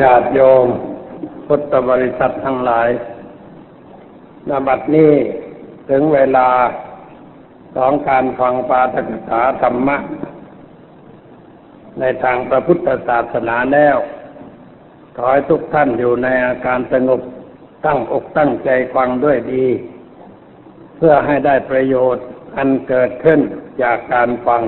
[0.00, 0.66] ญาติโยม
[1.46, 2.88] พุทธบริษัททั้งหลาย
[4.48, 5.12] นบัดนี้
[5.90, 6.48] ถึงเวลา
[7.76, 9.96] ของการฟังปาฐกถาธรรมะ
[12.00, 13.96] ในทางพระพุทธศาสนาแล้ว
[15.16, 17.20] ขอให้ทุกท่านอยู่ในอาการสงบ
[17.86, 19.66] ตั้งอกตั้งใจฟังด้วยดี
[20.96, 22.26] เพื่อให้ได้ประโยชน์
[22.56, 23.40] อันเกิดขึ้น
[23.82, 24.62] จากการฟัง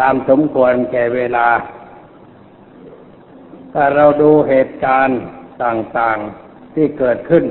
[0.06, 1.48] ามสมควรแก่เวลา
[3.72, 5.20] ถ้าเราดูเหตุการณ์
[5.64, 7.44] ต่างๆที่เกิดขึ้น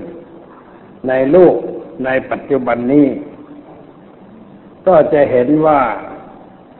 [1.08, 1.56] ในโลก
[2.06, 3.08] ในปัจจุบันนี้
[4.88, 5.82] ก็จะเห็นว่า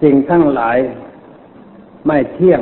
[0.02, 0.78] สิ่งทั้งหลาย
[2.08, 2.62] ไม่เที่ยง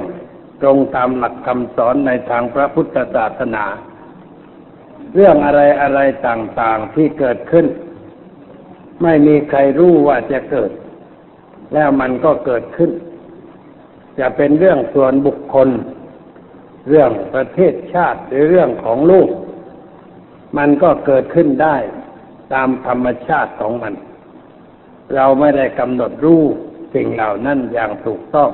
[0.62, 3.66] ตรงตามหลักคำสอนในทางพระพุทธศาสนา
[5.14, 7.66] เรื่องอะไรอะไรต่างๆที่เกิดขึ้น
[9.04, 10.72] ไม่มีใครรู้ว่าจะเกิด
[11.74, 12.92] แล้วมันก็เกิดขึ้น
[14.20, 15.70] จะเป็นเรื่องส่วนบุคคล
[16.88, 19.30] เรื่องประเทศชาติหรือเรื่องของโลก
[20.58, 21.78] มันก็เกิดขึ้นได้
[22.54, 23.94] ตามธรรมชาติของมัน
[25.16, 26.42] เราไม่ได้กำหนดรู้
[26.94, 28.50] สิ่งเหล่านั้นอย่างถูกต้อง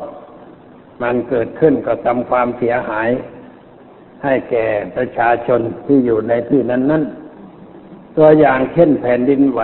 [1.02, 3.09] มันเกิดขึ้นก็ทำความเสียหาย
[4.23, 7.03] ให้แก่ประชาชนที่อยู่ในที่นั้นนั้น
[8.18, 9.62] ตัวอย่างเช่นแผ่นดินไหว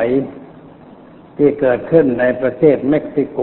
[1.38, 3.39] ที่เกิดขึ้นในประเทศเม็กซิโก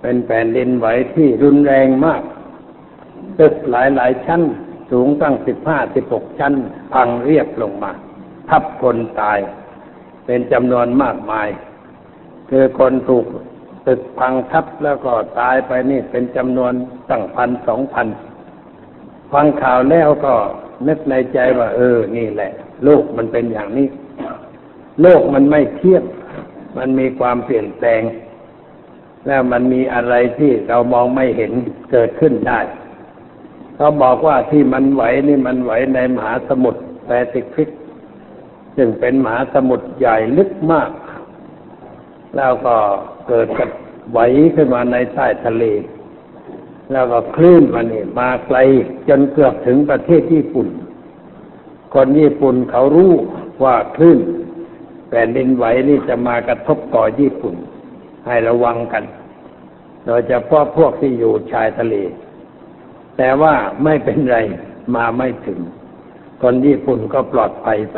[0.00, 2.22] เป็นแผ่นดินไหวที่รุนแรงมาก
[3.38, 4.42] ตึกหลายหลายชั้น
[4.90, 6.54] สูงตั้งสิบห้าสิบหกชั้น
[6.92, 7.92] พังเรียบลงมา
[8.48, 9.38] ทับคนตาย
[10.26, 11.48] เป็นจำนวนมากมาย
[12.50, 13.26] คือคนถูก
[13.86, 16.72] ตึกพังทับแล้วก็ตายไปนี่เป็นจำนวน
[17.10, 18.06] ตั้งพันสองพัน
[19.32, 20.34] ฟังข่าวแล้วก็
[20.88, 22.50] นึกในใจว่า เออ นี่แหละ
[22.84, 23.88] โลกมันเป็นอย่างนี้
[25.02, 26.04] โลกมันไม่เที่ยง
[26.78, 28.02] มันมีความเปลี่ยนแปลง
[29.26, 31.52] แล้วมันมีอะไรที่เรามองไม่เห็น
[31.92, 32.60] เกิดขึ้นได้
[33.82, 37.68] เขาบอกว่าที่มันไหวนี่มันไหวในมหาสมุทรแปซิฟิก
[38.76, 40.90] ซึ่งเป็นมหาสมุทรใหญ่ลึกมาก
[42.36, 42.76] แล้วก็
[43.28, 43.68] เกิดกับ
[44.10, 44.18] ไหว
[44.54, 45.64] ขึ้นมาในใต้ทะเล
[46.92, 48.58] แล้วก็คลื่นมานี่มาไกล
[49.08, 50.68] จนเกือบถึงประเทศญี่ปุ่น
[51.94, 53.12] คนญี่ปุ่นเขารู้
[53.64, 54.18] ว่าคลื่น
[55.08, 57.54] แผ่นดินไหวนี่จะมากระทบก่อญี่ปุ่น
[58.26, 59.04] ให้ระวังกัน
[60.06, 61.96] โดยเฉพาะพวกที่อยู่ชายทะเล
[63.22, 63.54] แต่ว่า
[63.84, 64.38] ไม่เป็นไร
[64.94, 65.60] มาไม่ถึง
[66.42, 67.96] คนญี่ปุ่นก็ปลอดภัยไป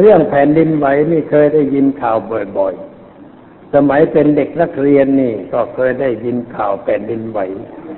[0.00, 2.16] เรื่องแผ่นดินไหวนี่เคยได้ยินข่าว
[2.58, 7.38] บ่อยๆ สมัยเป็นเด็กนักเรียนนี่ก็เคยได้ยินข่าวแผ่นดินไหว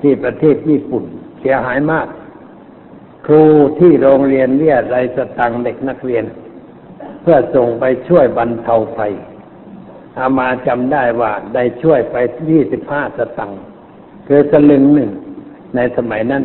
[0.02, 1.04] ที่ประเทศญี่ปุ่น
[1.40, 2.06] เสียหายมาก
[3.26, 3.44] ครู
[3.78, 6.24] ที่โรงเรียนเรียรายสตังเด็กนักเรียน
[7.22, 9.12] เพื่อส่งไปช่วยบรรเทาภัย
[10.18, 12.16] อามาจำได้ว่าได้ช่วยไป
[12.50, 13.62] ยี่สิบห้าสตังค์
[14.26, 15.12] คือสลึงหนึ่ง
[15.76, 16.44] ในสมัยนั้น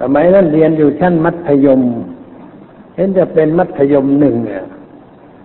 [0.00, 1.80] สมัยนั้นเรียนอยู่ชั้นมัธยม
[2.94, 4.64] เห็นจะเป็นมัธยมหนึ่งเนี่ย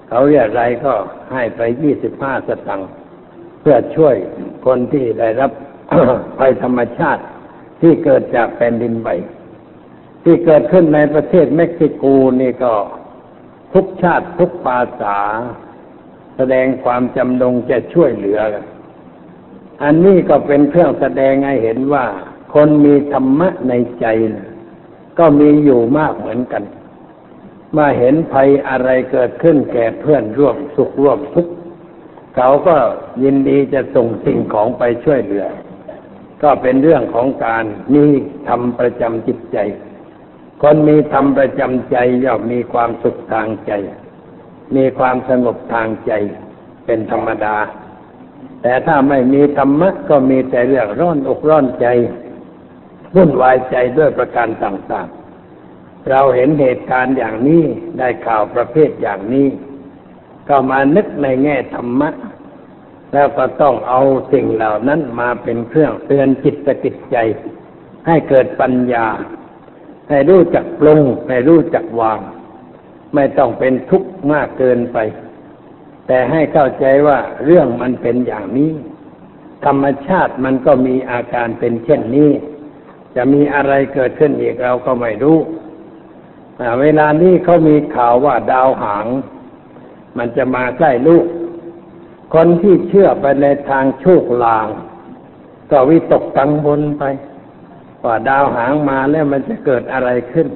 [0.08, 0.94] เขาเรียกอะไรก็
[1.34, 2.90] ให้ไปยี่สิบห้าสตังค์
[3.60, 4.16] เพื่อช่วย
[4.66, 5.52] คนที่ได้รับ
[6.38, 7.24] ภัยธรรมชาติ
[7.82, 9.10] ที่เกิดจากแผ่นดินไหว
[10.24, 12.04] ที่เกิดขึ้นในประเทศเม็กซิโก
[12.42, 12.74] นี่ก็
[13.74, 15.18] ทุกชาติทุกภาษา
[16.38, 18.40] แสดงความจำนงจะช่วยเหลือ
[19.84, 22.06] อันนี้ก็เป็นเครื่องแสดงให้เห็นว่า
[22.54, 24.06] คนมีธรรมะในใจ
[24.36, 24.48] นะ
[25.20, 26.64] ก็มีอยู่มากเหมือนกัน
[27.78, 31.54] มาเห็นภัยอะไรเกิดขึ้นแก่เพื่อนร่วมสุขร่วมทุกข์
[32.36, 32.78] เขาก็
[33.24, 35.46] ยินดีจะส่งสิ่งของไปช่วยเหลือ
[36.44, 38.06] ก็เป็นเรื่องของการมี
[38.48, 39.58] ธรรมประจำจิตใจ
[40.62, 43.72] คนมีธรรมประจำใจย่อมมีความสุขทางใจ
[44.76, 46.12] มีความสงบทางใจ
[46.86, 47.56] เป็นธรรมดา
[48.62, 51.88] แต่ถ้าไม่มีธรรมะก็มีแต่เรื่องร้อนอกร้อนใจ
[53.16, 57.64] วุ่นวายใจด้วยประการต่างๆ เราเห็นเหตุการณ์อย่างนี้
[57.98, 59.48] ได้ข่าวประเภทอย่างนี้
[60.50, 62.10] ก็มานึกในแง่ธรรมะ
[63.14, 64.02] แล้วก็ต้องเอา
[64.34, 67.18] สิ่งเหล่านั้นมาเป็นเครื่องเตือนจิตสกิจใจ
[68.08, 69.06] ให้เกิดปัญญา
[70.10, 72.20] ให้รู้จักปรุงให้รู้จักวาง
[73.16, 74.98] ไม่ต้องเป็นทุกข์มากเกินไป
[76.08, 78.72] แต่ให้เข้าใจว่าเรื่องมันเป็นอย่างนี้
[79.66, 82.32] ธรรมชาติมันก็มีอาการเป็นเช่นนี้
[83.22, 85.38] จะมีอะไรเกิดขึ้นอีกเราก็ไม่รู้
[86.82, 89.06] เวลานี้เขามีข่าวว่าดาวหาง
[90.18, 91.26] มันจะมาใกล้ลูก
[92.34, 94.68] คนที่เชื่อไปในทางโชคลาง
[95.72, 97.04] ก็วิตกกังวลไป
[98.06, 100.48] ว่าดาวหางมาแล้วมันจะเกิดอะไรขึ้น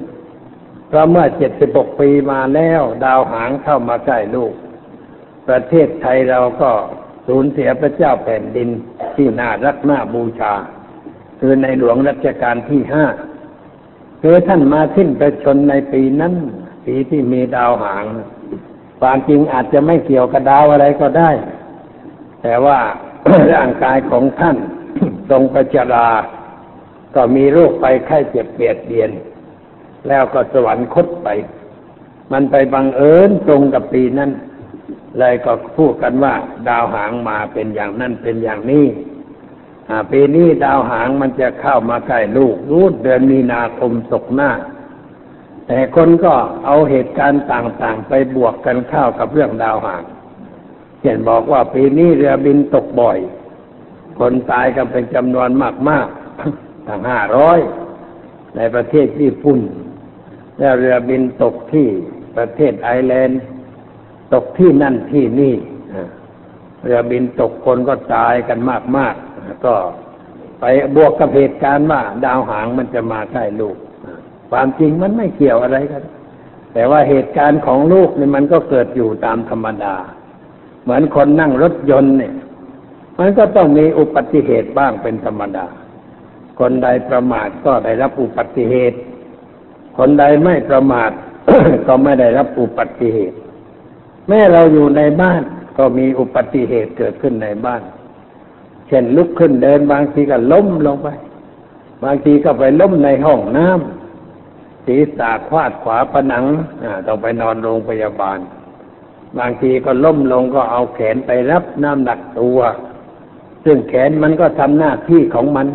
[0.88, 4.52] เพราะเมื่อเจ็ดสิบกปีมาแล้ว ดาวหางเข้ามาใกล้ลูก
[5.48, 6.70] ประเทศไทยเราก็
[7.26, 8.68] สูญเสียพระเจ้าแผ่นดิน
[9.14, 10.54] ที่น่ารักน่าบูชา
[11.46, 13.04] คือในหลวงรัชกาลที่ห้า
[14.22, 16.34] คือท่านมาสิ้นประชนในปีนั้น
[16.86, 18.04] ปีที่มีดาวหาง
[19.00, 21.30] ความจริงอาจจะไม่เกี่ยวกับดาวอะไรก็ได้
[22.42, 22.78] แต่ว่า
[23.54, 24.56] ร่างกายของท่าน
[25.30, 26.08] ทรงประจรา
[27.14, 29.10] ก็มีโรคไปไข้เจ็บเบียดเบียน
[30.08, 31.28] แล้วก็สวรรคตไป
[32.32, 34.30] มันไปบังเอิญตรงกับปีนั้น
[35.18, 36.34] เลยก็พูดกันว่า
[36.68, 38.86] ดาวหางมาเป็นอย่างนั้นเป็นอย่างนี้
[40.10, 44.50] ปีนี้ดาวหางมันจะเข้ามาใกล้ลูกรูดเดือนมีนาคมศกหน้า
[45.66, 46.34] แต่คนก็
[46.64, 50.04] เอาเหตุการณ์ต่างๆ ไปบวกกันเข้ากับเรื่องดาวหาง
[51.00, 53.18] เช่นบอกว่าปีนี้เรือบินตกบ่อย
[54.18, 55.50] คนตายกันเป็นจำนวน
[55.88, 57.58] มากๆทั้งห้าร้อย
[58.56, 59.60] ในประเทศญี่ปุ่น
[60.58, 61.86] แล้วเรือบินตกที่
[62.36, 63.40] ประเทศไอร์แลนด์
[64.34, 65.54] ตกที่นั่นที่นี่
[66.82, 68.58] เรือบินตกคนก็ตายกัน
[68.96, 69.33] มากๆ
[69.64, 69.74] ก็
[70.60, 70.64] ไป
[70.96, 73.76] บวกกับเหตุการณ์ว่า ดาวหางมันจะมาใกล้ลูก
[74.50, 76.02] ความจริงมันไม่เกี่ยวอะไรกัน
[76.72, 79.94] แต่ว่าเหตุการณ์ของลูกเนี่ยมันก็เกิดอยู่ตามธรรมดา
[80.82, 82.34] เหมือนคนนั่งรถยนต์เนี่ย
[83.18, 85.66] มันก็ต้องมีอุบัติเหตุบ้างเป็นธรรมดา
[86.60, 88.98] คนใดประมาทก็ได้รับอุบัติเหตุ
[89.98, 91.10] คนใดไม่ประมาท
[91.86, 93.36] ก็ไม่ได้รับอุบัติเหตุ
[94.28, 95.42] แม้เราอยู่ในบ้าน
[95.78, 97.82] ก็มีอุบัติเหตุเกิดขึ้นในบ้าน
[98.88, 101.08] เช่นลุกขึ้นเดินบางทีก็ล้มลงไป
[102.04, 106.44] บางทีก็ไปล้มในห้องน้ำศีรษะควาดขวาผนัง
[107.06, 108.38] ต้องไปนอนโรงพยาบาล
[109.38, 112.58] บางทีก็ล้มลงก็เอาแขนไปรับน้ำหนักตัว
[113.64, 115.66] ซึ่งแขนมันก็ทำหน้าที่ของมัน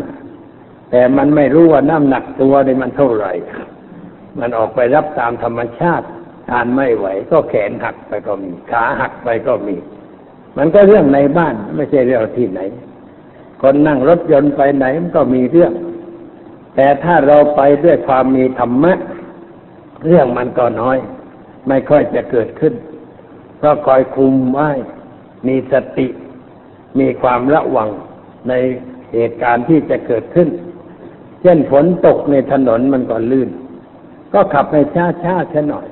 [0.91, 3.31] แต่มันไม่รู้ว่าน้ำหนักตัวนี่มันเท่าไหร่
[4.39, 6.05] มันออกไปรับตามธรรมชาติ
[6.49, 9.75] ทานไม่ไหว ก็แขนหักไปก็มี ขาหักไปก็มี
[10.57, 12.59] มันก็เรื่องในบ้านไม่ใช่เรื่องที่ไหน
[13.61, 15.73] คนนั่งรถยนต์ไปไหนมันก็มีเรื่อง
[16.75, 18.93] แต่ถ้าเราไปด้วยความมีธรรมะ
[20.05, 20.97] เรื่องมันก็น้อย
[21.67, 22.73] ไม่ค่อยจะเกิดขึ้น
[23.57, 24.69] เพราะคอยคุมไว้
[25.47, 26.07] มีสติ
[26.99, 27.89] มีความระวัง
[28.49, 28.53] ใน
[29.13, 30.49] เหตุการณ์ที่จะเกิดขึ้น
[31.41, 33.49] เช่นฝนตกในถนนมันก็ลื่น
[34.33, 35.87] ก็ขับให้ช้าช้าแค่หน่อย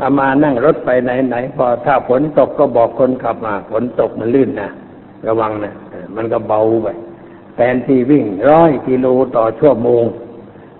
[0.00, 4.70] อามานั่งรถไปไหนไหนพอถ้าฝนตกก็บอกคนขับมาฝนตกมันลื่นนะ
[5.26, 5.74] ระวังนะ
[6.16, 6.88] มันก็เบาไป
[7.54, 9.06] แทนที่วิ่งร้อยกิโล
[9.36, 10.04] ต่อชั่วโมง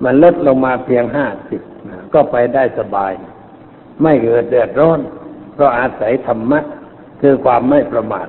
[0.04, 1.60] มันลดลงมาเพียงห้าสิบ
[2.14, 3.12] ก็ไปได้สบาย
[4.02, 5.00] ไม่เกิดเดือดร้อน
[5.54, 6.60] เพราะอาศัยธรรมะ
[7.20, 8.28] คือความไม่ประมาท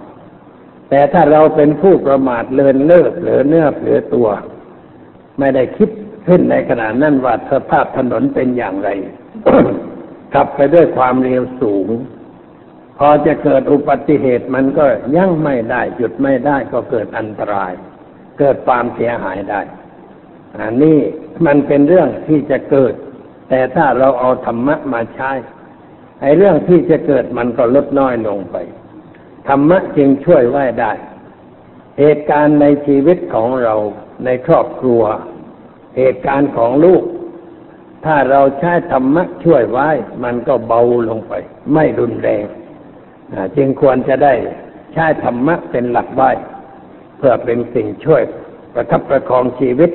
[0.89, 4.27] แต่ถ้าเราเป็นผู้ประมาทเลินเลิกเหลือเนื้อเหลือตัว
[5.39, 5.89] ไม่ได้คิด
[6.27, 8.89] ขึ้นในขณะนั้นว่าสภาพถนนเป็นอย่างไร
[10.33, 11.87] ขับไปด้วยความเร็วสูง
[12.97, 17.73] พอจะเกิดอุบัติเหตุมันก็ยั่งไม่ได้หยุดไม่ได้ก็เกิดอันตราย
[18.39, 19.61] เกิดความเสียหายได้
[20.59, 20.97] อันนี้
[21.45, 22.93] มันเป็นเรื่องที่จะเกิด
[23.49, 25.31] แต่ถ้าเราเอาธรรมะมาใช้
[26.21, 28.55] ไอ้เรื่องที่จะเกิดมันก็ลดน้อยลงไป
[29.47, 30.93] ธรรมะจึงช่วยไว้ได้
[31.99, 33.75] เหตุการณ์ในชีวิตของเรา
[34.25, 35.03] ในครอบครัว
[35.97, 37.03] เหตุการณ์ของลูก
[38.05, 39.89] ถ้าเราใช้ธรรมะช่วยไว้
[40.23, 41.33] มันก็เบาลงไป
[41.73, 42.45] ไม่รุนแรง
[43.57, 44.33] จึงควรจะได้
[44.93, 46.31] ใช้ธรรมะเป็นหลักไว้
[47.17, 48.21] เพื่อเป็นสิ่งช่วย
[48.73, 49.91] ประทับประคองชีวิต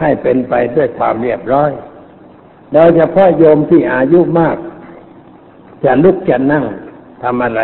[0.00, 1.70] ให้เป็นไปด้วยความเรียบร้อย
[2.72, 4.56] โดยเฉพาะโยมที่อายุมาก
[5.84, 6.64] จะลุกจะนั่ง
[7.22, 7.62] ทำอะไร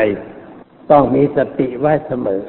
[0.90, 2.42] ต้องมีสติไว้เสมอ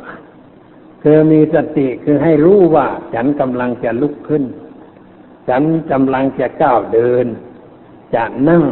[1.03, 4.43] คือมีสติคือให้รู้ว่าฉันกำลังจะลุกขึ้น
[5.49, 7.25] ฉันกำลังจะก้าวเดิน
[8.15, 8.63] จะนั่ง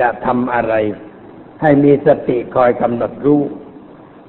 [0.00, 0.74] จะทำอะไร
[1.60, 3.42] ให้มีสติคอยกำหนดรู้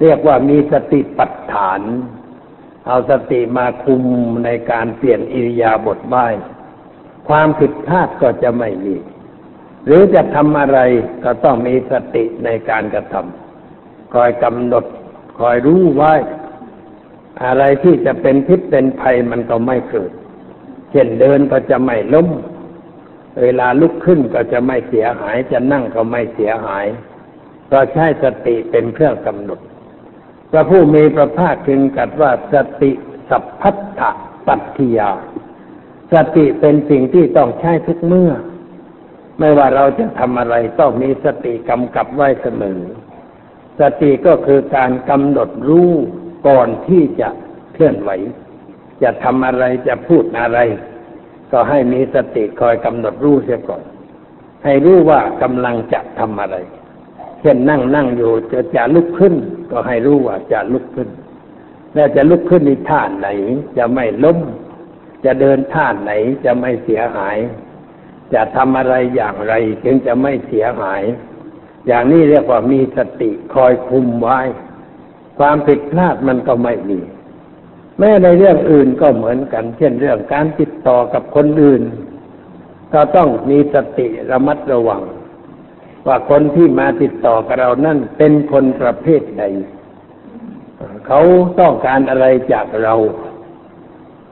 [0.01, 1.81] เรียกว่ามีสติปัฏฐาน
[2.88, 4.03] เอาสติมาคุม
[4.45, 6.33] ในการเปลี่ยนอิริยาบถบ้าย
[7.27, 8.95] ความผิดพลาดก็จะไม่มี
[9.86, 10.79] หรือจะทำอะไร
[11.24, 14.86] ก็ต้องมีสติในการกระทำคอยกำหนด
[15.39, 16.13] คอยรู้ไว้
[17.43, 20.12] อะไรที่จะเป็นพิษเป็นภัยมันก็ไม่เกิด
[20.91, 22.27] เช่นเดินก็จะไม่ล้ม
[23.41, 26.86] เวลาลุกขึ้นก็จะไม่เสียหาย จะนั่งก็ไม่เสียหาย
[27.71, 29.59] เราใช้สติเป็นเครื่องกำหนด
[30.51, 32.91] พระผู้มีพระภาคจึงกัดว่าสติ
[33.29, 34.01] สัพพัทธ
[34.47, 35.11] ปัตติยา
[36.13, 38.31] สติเป็นสิ่งที่ต้องใช้ทุกเมื่อ
[39.39, 42.79] ไม่ว่าเราจะทำอะไรต้องมีสติกำกับไว้เสมอ
[43.79, 45.91] สติก็คือการกำหนดรู้
[46.47, 47.29] ก่อนที่จะ
[47.73, 48.09] เคลื่อนไหว
[49.03, 50.59] จะทำอะไรจะพูดอะไร
[51.51, 53.83] ก็ให้มีสติคอยกำหนดรู้เสียก่อน
[54.63, 56.55] ให้รู้ว่ากำลังจะทำอะไร
[57.41, 59.34] เช่นนั่งนั่งอยู่จะจะลุกขึ้น
[59.72, 61.10] ก็ให้รู้ว่าจะลุกขึ้น
[61.93, 63.27] แล้วจะลุกขึ้นในท่าไหน
[63.77, 64.38] จะไม่ล้ม
[65.25, 66.12] จะเดินท่าไหน
[66.46, 67.38] จะไม่เสียหาย
[68.34, 69.53] จะทำอะไรอย่างไร
[69.84, 71.03] จึงจะไม่เสียหาย
[71.88, 74.39] อย่างนี้เรียกว่ามีสติคอยคุมไว้
[75.38, 77.00] ความผิดพลาดมันก็ไม่มี
[78.00, 81.84] แม้ในเรื่องอื่นก็เหมือนกัน เช่นเรื่องการติดต่อกับคนอื่น
[82.93, 85.01] ก็ต้องมีสติระมัดระวัง
[86.08, 89.44] ว่าคนที่มาติดต่อกับเรานั่นเป็นคนประเภทใด
[91.08, 91.22] เขา
[91.60, 92.96] ต้องการอะไรจากเรา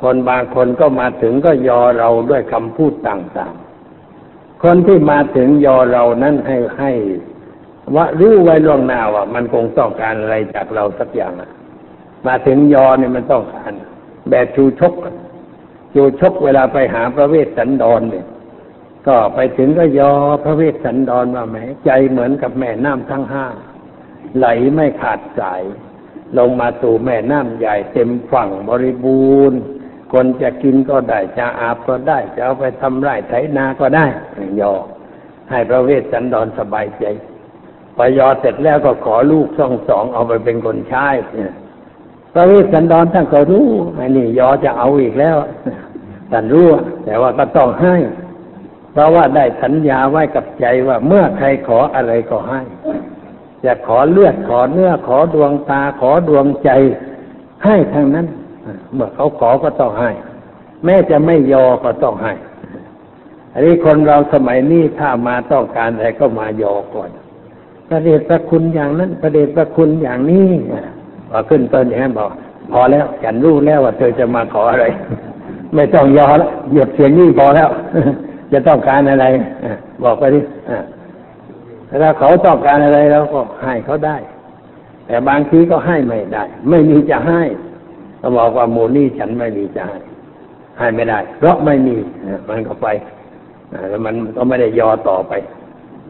[0.02, 6.92] คนบางคนก็มาถึงก็ยอเราด้วยคำพูดต่างๆ คนที่มาถึงยอเรานั้นให้ให้
[7.96, 11.50] ว่ารู้ไว้ล่วงหน้าว่ามันคงต้องการอะไรจากเราสักอย่างอะ
[12.28, 13.72] มาถึงยอเนี่ยมันต้องการ
[14.30, 14.94] แบบชูชก
[15.94, 18.26] ชูชกเวลาไปหาพระเวสสันดรเนี่ย
[19.08, 23.46] ก็ไปถึงก็ยอพระเวสสันดรว่าแหมใจเหมือนกับแม่น้ำทั้งห้า
[24.38, 25.64] ไหลไม่ขาดสาย
[26.38, 29.60] ลงมาสู่แม่น้ำใหญ่เต็มฝั่งบริบูรณ์
[30.14, 34.06] คนจะกินก็ได้จะอาบก็ได้จะเอาไปทำไร่ไถนาก็ได้
[34.62, 34.74] ยอ
[35.50, 37.06] ให้พระเวสสันดรสบายใจ
[37.96, 41.54] พอยอเสร็จแล้วก็ขอลูกสองสองเอาไปเป็นคนใช้เนี่ย
[42.34, 45.38] พระเวสสันดรท่านก็รู้ไอ้นี่ยอจะเอาอีกแล้ว
[46.32, 46.68] ท่านรู้
[47.06, 47.96] แต่ว่าก็ต้องให้
[49.00, 52.62] ราะว่าได้สัญญาไว้กับใจว่าเมื่อใครขออะไรก็ให้
[53.66, 56.70] จะขอเลือดขอเนื้อขอดวงตาขอดวงใจ
[57.66, 58.28] ให้ทั้งนั้น
[58.94, 60.12] เมื่อเขาขอก็ต้องให้
[60.86, 62.34] แม้จะไม่ยอก็ต้องให้
[63.54, 67.10] อันนี้คนเราสมัยนี้ถ้ามาต้องการอะไรก็มายอก่อน
[67.88, 70.48] พระเดชพระคุณอย่างนั้นพระเดชพระคุณอย่างนี้
[71.30, 72.30] พอขึ้นต้นอย่างนั้นบอก
[72.72, 74.86] พอแล้วฉันรู้แล้วว่าเธอจะมาขออะไร
[75.76, 77.70] ไม่ต้องยอแล้วหยุดเสียงนี้พอแล้ว
[78.52, 79.26] จะต้องการอะไร
[80.04, 80.40] บอกไปดิ
[82.02, 84.18] ถ้าเขาต้องการอะไรเราก็ให้เขาได้
[85.08, 87.42] แต่บางทีก็ให้ไม่ได้ ไม่มีจะให้
[88.22, 89.98] ก็บอกว่าโมนี่ฉันไม่มีจะให้
[90.78, 91.96] ให้ไม่ได้ เพราะไม่มี
[92.50, 92.88] มันก็ไป
[93.90, 95.34] แล้วมันก็ไม่ได้ยอต่อไป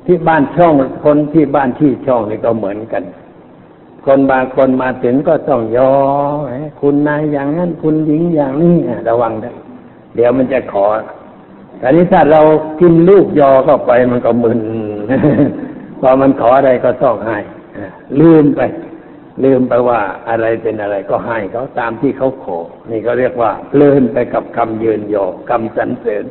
[0.05, 0.73] ที่บ้านช่อง
[1.05, 3.03] คนที่บ้านที่ช่องนี่ก็เหมือนกัน
[4.05, 5.91] คนบางคนมาถึงก็ต้องยอ
[6.79, 8.75] คุณนายอย่างนั้นคุณหญิงอย่างนี้
[9.09, 9.55] ระวังนะ
[10.15, 10.85] เดี๋ยวมันจะขอ
[11.79, 12.41] แต่นี้ถ้าเรา
[12.79, 14.59] กินลูกยอเข้าไปมันก็มึน
[15.99, 17.39] พอมันขออะไรก็ต้องให้
[18.19, 18.61] ลืมไป
[19.43, 22.59] ลืมไปว่าอะไรเป็นอะไรก็ให้เขาตามที่เขาขอ
[22.91, 26.25] นี่ก็เรียกว่าเพลินไปกับคำยืนยอคำสรรเสริญ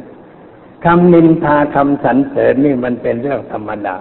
[0.84, 3.96] คำนินทาคำสรรเสริญนี่มันเป็นเรื่องธรรมดา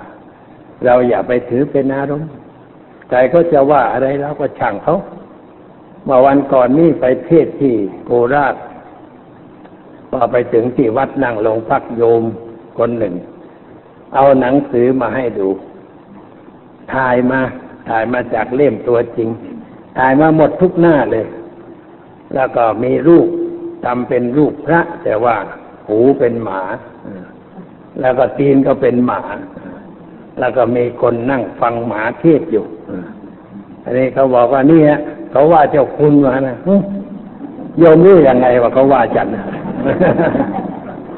[0.85, 2.31] เราอย่าไปถือเป็นอารมณ์
[3.09, 4.97] ใครก็จะว่าอะไรเราก็ช่างเขา
[6.03, 7.73] เมื่อวันก่อนนี่ไปเทศที่
[8.05, 8.55] โคราช
[10.19, 12.23] พอไปถึงที่วัดนั่งลงพักโยม
[12.77, 13.13] คนหนึ่ง
[14.13, 15.47] เอาหนังสือมาให้ดู
[16.93, 17.39] ถ่ายมา
[17.89, 19.29] ถ่ายมาจากเล่มตัวจริง
[19.97, 21.25] ถ่ายมาหมดทุกหน้าเลย
[22.35, 23.27] แล้วก็มีรูป
[23.85, 25.35] ทำเป็นรูปพระ แต่ว่า
[25.87, 26.61] หูเป็นหมา
[28.01, 29.21] แล้วก็ตีนก็เป็นหมา
[30.39, 32.65] แล้วก็มีคนนั่งฟังหมาเทศอยู่
[33.83, 34.99] อันนี้เขาบอกว่านี่ฮะ
[35.31, 36.57] เขาว่าเจ้าคุณมานะ
[37.79, 39.27] โยมรู้ยังไงว่าเขาว่าฉัน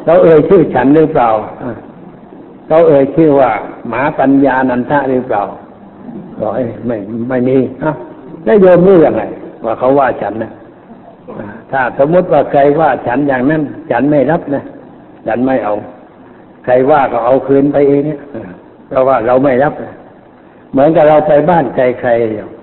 [0.03, 1.29] เขาเอ่ยชื่อฉันหรือเปล่า
[2.67, 3.51] เขาเอ่ยชื่อว่า
[3.89, 5.43] หมาปัญญานันทะหรือเปล่า
[6.39, 6.51] บอก
[6.87, 6.97] ไม่
[7.29, 7.91] ไม่มีอะ
[8.45, 9.23] แล้วโยมรู้ยังไง
[9.65, 10.51] ว่าเขาว่าฉันนะ
[11.71, 14.63] ถ้าสมมติว่าใครว่าฉันอย่างนั้น ฉันไม่รับนะ
[15.27, 15.73] ฉันไม่เอา
[16.65, 18.19] ใครว่าก็เอาคืนไปเองเนี่ย
[18.87, 19.73] เพราะว่าเราไม่รับ
[20.71, 22.11] เหมือนกับเราไปบ้านใครใคร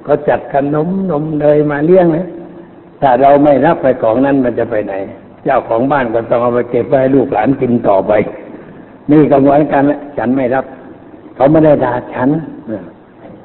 [0.04, 2.26] เขาจัดขนมนมเนยมาเลี้ยงนะ
[3.00, 4.94] ถ้าเราไม่รับไปของนั้นมันจะไปไหน
[5.44, 8.12] เจ้าของบ้านก็ต้องเอาไปเก็บไว้ลูกหลานกินต่อไป
[9.10, 10.64] นี่ก็เหมือนกันละฉันไม่รับ
[11.34, 12.28] เขาไม่ได้ด่าฉัน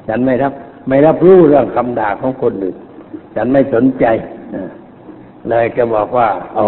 [0.08, 0.52] ฉันไม่รับ
[0.88, 2.76] ไม่รับรู้เรื่องคำด่าของคนอื่น
[3.34, 4.04] ฉันไม่สนใจ
[5.48, 6.66] เลยก็บอกว่าโอ้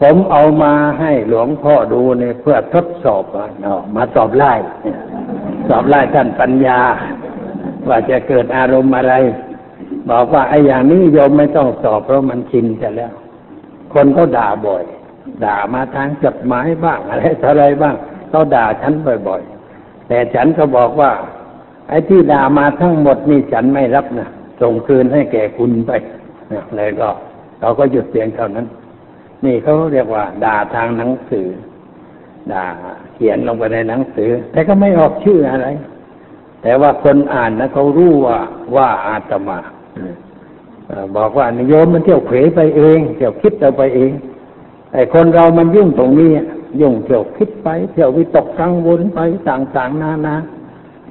[0.00, 3.46] ผมเอามาให้หลวงพ่อดูเนี่ยเพื่อทดสอบอะ
[3.96, 4.52] มาสอบไล่
[5.68, 6.80] สอบไล่ท่านปัญญา
[7.88, 9.14] ว่าจะเกิดอารมณ์อะไร
[10.10, 13.12] บอกว่าไอ้อย่างนี้โยมไม่ต้องสอบเพราะมันชินจะแล้ว
[13.94, 14.84] คนเขาด่าบ่อย
[15.44, 17.94] ด่ามาทางจดหมายบ้างอะไรอะไรบ้าง
[18.30, 18.92] เขาด่าฉัน
[19.28, 21.10] บ่อยๆ แต่ฉันก็บอกว่า
[21.88, 24.28] ไอ้ที่ด่ามาทั้งหมดนี่ฉันไม่รับนะ
[24.60, 25.90] ส่งคืนให้แก่คุณไป
[26.76, 27.08] เลยก็
[27.60, 28.66] เราก็หยุดเสียงเท่านั้น
[29.44, 31.46] นี่เขาเรียกว่า ด่าทางหนังสือ
[32.52, 32.64] ด่า
[33.14, 35.68] เขียนลงไปในหนังสือ แต่ก็ไม่ออกชื่ออะไร
[36.62, 38.38] แต่ว่าคนอ่านนะเขารู้ว่า
[38.76, 39.58] ว่าอาตมา
[41.16, 44.12] บอกว่านิยมมันเที่ยวเขวไปเองเที่ยวคิดเอาไปเอง
[44.94, 46.30] ไอ้คนเรามันยุ่งตรงนี้
[46.80, 49.18] ยุ่งเที่ยวคิดไป เที่ยววิตกกังวลไป
[49.48, 50.36] ต่างๆนานา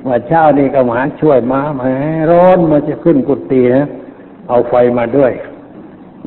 [0.07, 1.83] ว่าเช้านี่ก็มาช่วยมาแหม
[2.31, 3.87] ร้อนมาจะขึ้นกุฏินะ
[4.47, 5.31] เอาไฟมาด้วย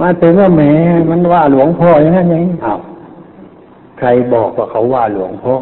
[0.01, 0.63] มาถึงว่าแหม
[1.11, 2.81] มันว่าหลวงพ่ออย่างนั้นอย่างนี้อ้าว
[3.99, 5.55] ใครบอกว่าเขาว่าหลวงพ่อ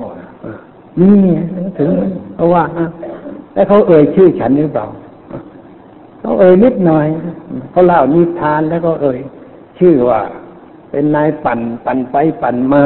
[1.00, 1.16] นี่
[1.78, 1.90] ถึง
[2.34, 2.86] เขาว่าอะ
[3.54, 4.86] แล้วเขาเอ่ยชื่อฉันหรือเปล่า
[6.28, 7.06] เขาเอ่ยนิดหน่อย
[7.70, 9.18] เขาเล่านิทานแล้วก็เอ่ย
[9.78, 10.20] ชื่อว่า
[10.90, 12.84] เป็นนายปั่นปั่นไปปั่นมา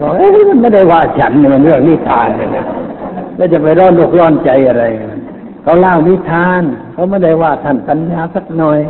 [0.00, 2.66] บอกเอ้ยมันไม่ได้ว่าฉันมันเรื่องนิทานเนี่ย
[3.36, 4.84] แล้วจะไปร้อนอกร้อนใจอะไร
[5.62, 6.62] เขาเล่านิทาน
[6.92, 8.80] เขาไม่ได้ว่าท่านปัญญาสักหน่อย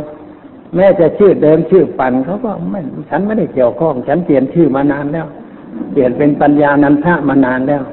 [0.75, 5.27] แม้จะชื่อเดิมชื่อปั่นเขาก็ไม่ฉันไม่ได้เกี่ยวข้อง ฉันเปลี่ยนชื่อมานานแล้ว
[5.91, 7.83] เปลี่ยนเป็นปัญญานันทะมานานแล้ว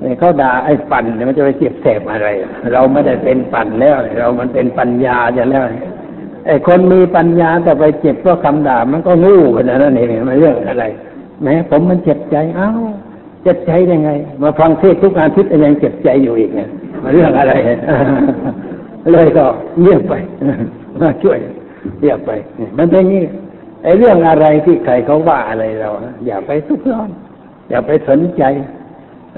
[0.00, 2.28] เนี่ยเขาด่าไอ้ปั่นเนี่ยมันจะไปเจ็บแสบอะไร
[2.72, 5.64] เราไม่ได้เป็นปั่นแล้ว เรามันเป็นปัญญาจะแล้ว
[6.46, 10.84] ไอ้คนมีปัญญาแต่ไปเจ็บเพราะคำด่ามันก็งูขนาดนั้นเองมันเรื่องอะไร
[11.42, 12.70] แม้ผมมันเจ็บใจเอ้า
[13.42, 14.10] เจ็บใจยังไง
[14.42, 16.68] มาฟังเทศทุกอาทิตย์ยังเจ็บใจอยู่อีกเนี่ย
[17.02, 17.52] มาเรื่องอะไร
[19.12, 19.44] เลยก็
[19.80, 20.14] เงียบไป
[21.00, 21.38] มาช่วย
[22.00, 22.30] เงียบไป
[22.78, 23.22] มันเป็นอย่างนี้
[23.82, 25.90] ไอ้เรื่องอะไรที่ใครเขาว่าอะไรเรา
[26.26, 27.10] อย่าไปทุกข์ร้อน
[27.70, 28.42] อย่าไปสนใจ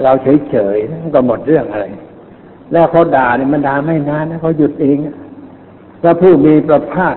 [0.03, 0.11] เรา
[0.49, 1.85] เฉยๆมันก็หมดเรื่องอะไร
[2.71, 4.97] แล้วเขาด่าเนี่ยมันด่าไม่นานนะเขาหยุดเอง
[6.01, 7.15] พระผู้มีพระภาค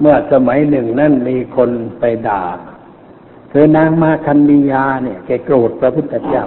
[0.00, 2.42] เมื่อสมัยหนึ่งนั่นมีคนไปด่า
[3.52, 6.44] คือนางมาคันมียาเนี่ยแกโกรธพระพุทธเจ้า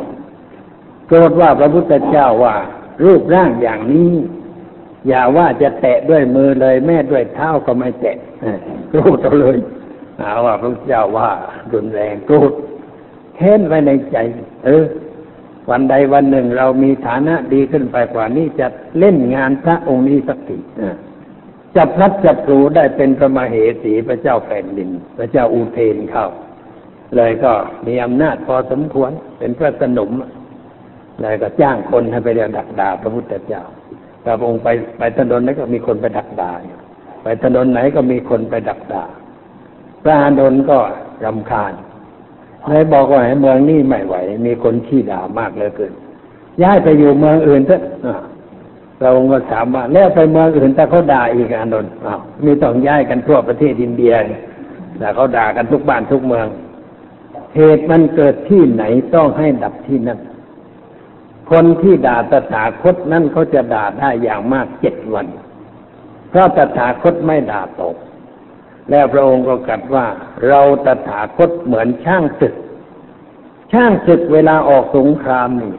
[1.08, 2.56] โกรธว่าพระพุทธเจ้าว่า
[3.04, 4.12] รูปร่างอย่างนี้
[5.08, 8.18] อย่าว่าจะแตะด้วยมือเลย แม่ด้วยเท้าก็ไม่แตะ
[8.90, 9.58] โกรธเอาเลย
[10.22, 11.30] หาว่าพระพุทธเจ้าว่า
[11.74, 12.52] รุนแรงโกรธ
[13.36, 14.18] แค้นไว้ในใจ
[14.66, 14.86] เออ
[15.72, 18.68] วันใดวันหนึ่งเรามีฐานะดีขึ้นไปกว่านี้จะ
[19.00, 20.58] เล่นงานพระองค์นี้สักที
[21.76, 26.28] จะพลัดจะปลูได้เป็นพระมเหสีพระเจ้าแผ่นดิน พระเจ้าอูเทนเข้า
[27.16, 27.52] เลยก็
[27.88, 30.12] มีอำนาจพอสมควรเป็นพระสนม
[31.22, 33.64] เลยก็จ้างคนให้ไปเรียกดักดาพระพุทธเจ้า
[34.24, 34.68] พระองค์ไป
[34.98, 36.52] ไปถนนไหนก็มีคนไปดักดา
[37.24, 39.04] ไปถนนไหนก็มีคนไปดักดา
[40.04, 40.78] พระอานนท์ก็
[41.26, 41.74] รำคาญ
[42.70, 45.94] เลยบอกว่าเมืองนี้ไม่ไหว มีคนขี้ด่ามากเหลือเกิน
[46.64, 47.82] ย้ายไปอยู่เมืองอื่นเถอะ
[49.02, 51.92] เราก็ถามว่าแล้วไปเมืองอื่นแต่เขาด่าอีกอานนท์
[52.46, 54.14] มีต้องย้ายกันทั่วประเทศอินเดีย
[54.98, 56.48] แต่เขาด่ากันทุกบ้านทุกเมือง
[57.56, 58.84] เหตุมันเกิดที่ไหน
[59.16, 60.20] ต้องให้ดับที่นั่น
[61.52, 65.28] คนที่ด่าตถาคตนั่นเขาจะด่าได้อย่างมากเจ็ดวัน
[66.30, 67.96] เพราะตถาคตไม่ด่าตก
[68.90, 70.08] แล้วพระองค์ก็กลัดว่า
[70.48, 72.54] เราตถาคตเหมือนช่างศึก
[73.72, 75.76] ช่างศึกเวลาออกสงครามนี่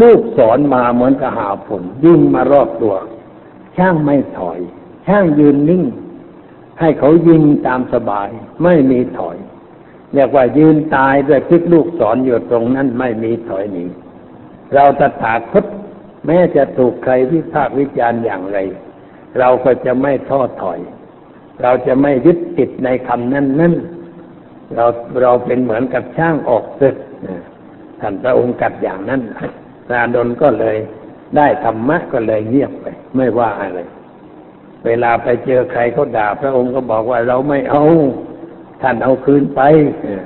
[0.00, 2.94] ลูกสอนมาเหมือนกับหาผลยิงมารอบตัว
[3.76, 4.58] ช่างไม่ถอย
[5.06, 5.84] ช่างยืนนิ่ง
[6.80, 8.28] ให้เขายิงตามสบาย
[8.62, 9.36] ไม่มีถอย
[10.14, 13.84] เรียกว่ายืนตายด้วยพลิกลูกสอนอยู่ตรงนั้นไม่มีถอยหนี
[14.74, 15.64] เราตถาคต
[16.26, 18.58] แม้จะถูกใครวิพากษ์วิจารณ์อย่างไร
[19.38, 20.78] เราก็จะไม่ท้อถอย
[21.62, 23.74] เราจะไม่ยึดติดในคำนั้นนั้น
[24.74, 24.86] เรา
[25.22, 26.96] เราเป็นเหมือนกับช่างออกศึก
[28.00, 29.20] ท่านพระองค์กัดอย่างนั้น
[29.86, 30.76] พระดนก็เลย
[31.36, 32.86] ได้ธรรมะก็เลยเงียบไป
[33.16, 33.80] ไม่ว่าอะไร
[34.86, 37.84] เวลาไปเจอใครเขาด่า พระองค์ก็บอกว่าเราไม่เอา
[38.82, 39.60] ท่านเอาคืนไป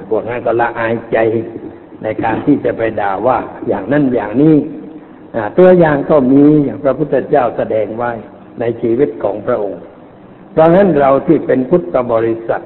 [0.09, 1.19] พวกนั้นก็ละอายใจ
[2.03, 3.39] ในการที่จะไปด่าว่า
[3.69, 4.57] อย่างนั้นอย่างนี้
[5.59, 8.13] ตัวอย่างก็มีอย่างพระพุทธเจ้าแสดงไว้
[8.61, 9.81] ในชีวิตของพระองค์
[10.53, 12.65] เพราะฉะนั้นเราที่เป็นพุทธบริษัท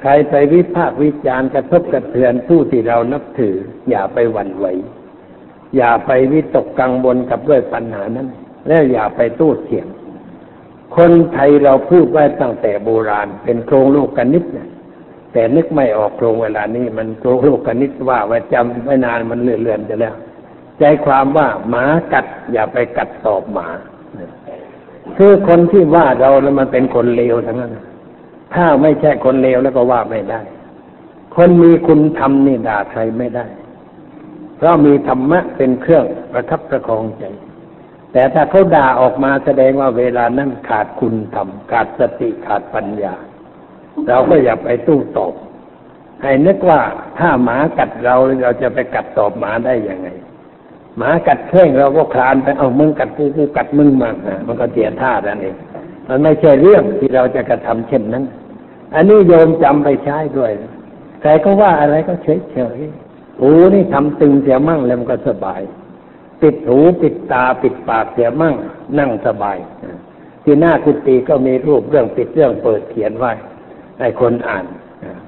[0.00, 3.56] ใครไปวิพากษ์วิจารณ์กระทบกระเทือนผู้ที่เรานับถือ
[3.90, 4.66] อย่าไปหวั่นไหว
[5.76, 8.28] อย่าไปวิตกกังวลกับด้วยปัญหานั้น
[8.68, 9.86] แล้วอย่าไปตู้เถียง
[10.96, 14.68] คนไทยเราพูดไว้ตั้งแต่โบราณ เป็นโครงโลกกนิดนะ
[15.32, 20.14] แต่นึกไม่ออกโครงเวลานี้มันโครงโลกกนิดว่าไว้จำไม่นานมันเลื่อนๆจะแล้ว
[20.78, 23.68] ใจความว่าหมากัดอย่าไปกัดตอบหมา
[25.18, 27.76] คือคนที่ว่าเราแล้วมันเป็นคนเลวทั้งนั้น
[28.54, 30.40] ถ้าไม่ใช่คนเลวแล้วก็ว่าไม่ได้
[31.36, 33.46] คนมีคุณธรรมนี่ด่าใครไม่ได้
[34.56, 37.24] เพราะมีธรรมะเป็นเครื่องประทับประคองใจ
[38.12, 43.14] แต่ถ้าเขาด่าออกมาแสดงว่าเวลานั้นขาดคุณธรรม ขาดสติขาดปัญญา
[44.08, 45.34] เราก็อย่าไปตู้ตอบ
[46.22, 46.80] ให้นึกว่า
[47.18, 50.08] ถ้าหมากัดเราเราจะไปกัดตอบหมาได้ยังไง
[50.98, 55.52] หมากัดแข้งเราก็คลานไปเอามึงกัดกูกูกัดมึงมานะมันก็เสียท่าแล้วนี่
[56.08, 58.24] มันไม่ใช่เรื่องที่เราจะกระทำเช่นนั้น
[58.94, 60.52] อันนี้โยมจำไปใช้ด้วย
[61.20, 62.78] ใครก็ว่าอะไรก็เฉยเฉย
[63.40, 65.60] หูนี่ทำตึงเสียมั่งแล้วมันก็สบาย
[66.42, 68.54] ปิดหูปิดตาปิดปากเสียมั่ง
[68.98, 69.58] นั่งสบาย
[70.44, 73.32] ที่หน้ากุฏิก็มีรูปเรื่องปิดเรื่องเปิดเขียนไว้
[73.98, 74.64] ให้คนอ่าน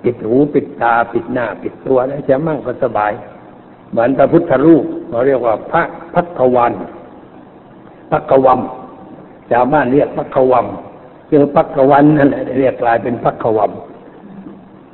[0.02, 3.12] ปิดหูปิดตาปิดหน้า ปิดตัวแล้วเสียมั่งก็สบาย
[3.94, 5.82] เหมือนพระพุทธรูปเราเรียกว่าพระ
[6.14, 6.72] พักวัน
[8.10, 8.60] พักวัม
[9.50, 10.66] ชาวบ้านเรียกพักวัม
[11.28, 13.72] คือพักวันนั่นแหละเรียกกลายเป็นพักวัม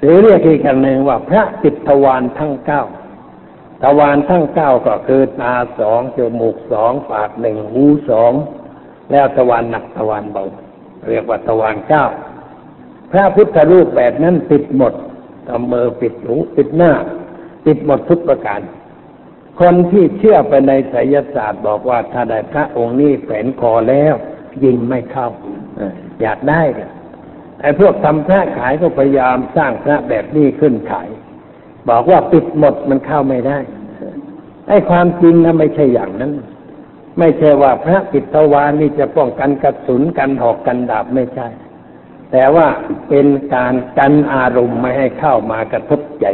[0.01, 2.83] หรือเรียกอีกอย่างหนึ่งว่าพระจิตทวารทั้งเก้า
[3.83, 8.33] ทวารทั้งเก้าก็คือตาสองจมูกสองปากหนึ่งหูสอง
[9.11, 10.45] แล้วทวารหนักทวารเบา
[11.09, 12.05] เรียกว่าทวารเก้า
[13.13, 14.95] พระพุทธรูปแบบนั้นปิดหมด
[15.49, 16.93] ทำมือปิดหูปิดหน้า
[17.65, 18.61] ปิดหมดทุกประการ
[19.61, 24.15] คนที่เชื่อไปในไสยศาสตร์บอกว่าถ้าได้พระองค์นี้แฝนคอแล้ว
[24.65, 25.29] ยิงไม่เข้า
[26.23, 26.63] อยากได้
[27.61, 31.09] ไอ้พวกทำพระขายก็พยายามสร้างพระแบบนี้ขึ้นขาย
[31.91, 33.59] บอกว่าปิดหมดมันเข้าไม่ได้
[34.69, 36.33] ไอ้ความจริงนะไม่ใช่อย่างนั้น
[37.19, 41.49] ไม่ใช่ว่าพระปิดทวารนี่จะป้องกันกระสุนกันหอกกันดาบไม่ใช่
[42.33, 42.67] แต่ว่า
[43.09, 46.27] เป็นการกันอารมณ์ไม่ให้เข้ามากระทบใจ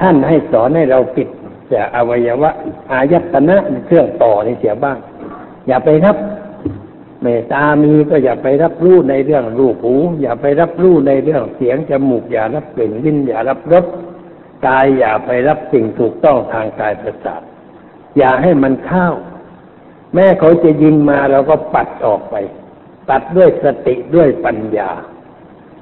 [0.00, 1.28] ท่านให้สอนให้เราปิด
[1.68, 2.50] แต่อวัยวะ
[2.92, 4.98] อายตนะเครื่องต่อในเสียบ้าง
[5.66, 6.16] อย่าไปรับ
[7.22, 13.84] เมตตามีก็อย่าไปรับรู้ในเรื่องรูปหู อย่าไปรับรู้ในเรื่องเสียงจมูกอย่ารับกลิ่นลิ้นอย่ารับรส
[14.66, 17.42] กายอย่าไปรับสิ่งถูกต้องทางกายประสาท
[18.18, 19.08] อย่าให้มันเข้า
[20.14, 22.34] แม้เขาจะยิงมาเราก็ปัดออกไป
[23.08, 24.90] ปัดด้วยสติด้วยปัญญา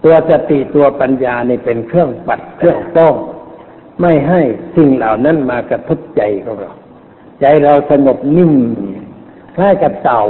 [0.04, 3.14] ตัวสติตัวปัญญานี่เป็นเครื่องปัดเครื่องป้อง
[4.00, 4.40] ไม่ให้
[4.76, 6.72] สิ่งเหล่านั้นมากระทบใจของเรา
[7.40, 8.52] ใจเราสงบนิ่ง
[9.56, 10.22] คล้ายกับเต่า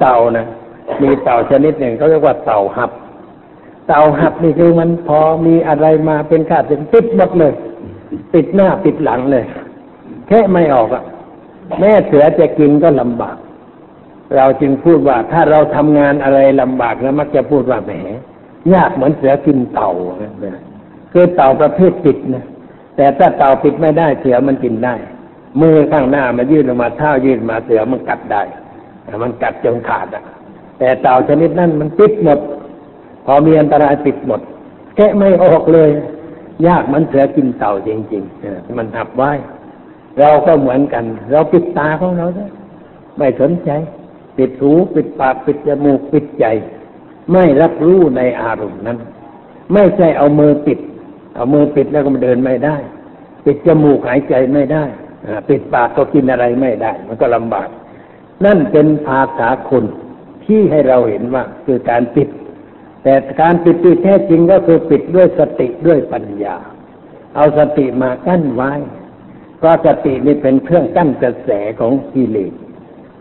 [0.00, 0.46] เต่านะ
[1.02, 2.90] มีเต่าชนิดหนึ่งเขาเรียกว่าเต่าหับ
[3.88, 7.52] เต่าหับนี่คือมันพอมีอะไรมาเป็นขาดเป็นปิดหมดเลย
[8.32, 9.44] ปิดหน้าปิดหลังเลย
[10.28, 11.04] แค่ไม่ออกอะ
[11.80, 13.36] แม่เสือจะกินก็ลำบาก
[14.36, 17.92] เราจึงพูดว่าถ้าเราทำงานอะไรลำบากแล้วมักจะพูดว่าแหม
[18.74, 19.90] ยากเหมือนเสือกินเต่า
[21.12, 22.44] คือเต่าประเภทปิดนะ
[22.96, 24.94] แต่ถ้าเต่าปิดไม่ได้เสือมันกินได้
[25.60, 28.42] มือข้างหน้ามันยื่นออกมาเท้ายื่นมาเสือมันกัดได้
[29.22, 30.24] มันกัดจนขาดอะ
[30.78, 32.38] แต่เต่าชนิดนั้นมันปิดหมด
[33.26, 34.40] พอมีอันตรายปิดหมด
[34.96, 35.90] แกะไม่ออกเลย
[36.66, 39.30] ยากมันเสือกินเต่าจริงๆมันหับไว้
[40.20, 42.46] เราก็เหมือนกัน เราปิดตาของเราด้
[43.18, 43.70] ไม่สนใจ
[44.36, 46.46] ปิดหูปิดปากปิดจมูกปิดใจ
[47.32, 48.98] ไม่รับรู้ในอารมณ์นั้น
[49.72, 50.78] ไม่ใช่เอามือปิด
[51.34, 52.76] เอามือปิดแล้วก็มันเดินไม่ได้
[53.44, 54.84] ปิดจมูกหายใจไม่ได้
[55.48, 57.68] ปิดปากก็กินอะไรไม่ได้ มันก็ลำบาก
[58.44, 59.84] นั่นเป็นภาษาคน
[60.44, 62.28] ที่ให้เราเห็นว่าคือการปิด
[63.02, 66.56] แต่การปิดที่แท้จริงก็คือปิดด้วยสติด้วยปัญญา
[67.36, 68.72] เอาสติมากั้นไว้
[69.58, 72.52] เพราะสตินี่เป็นเครื่องกั้นกระแสของกิเลส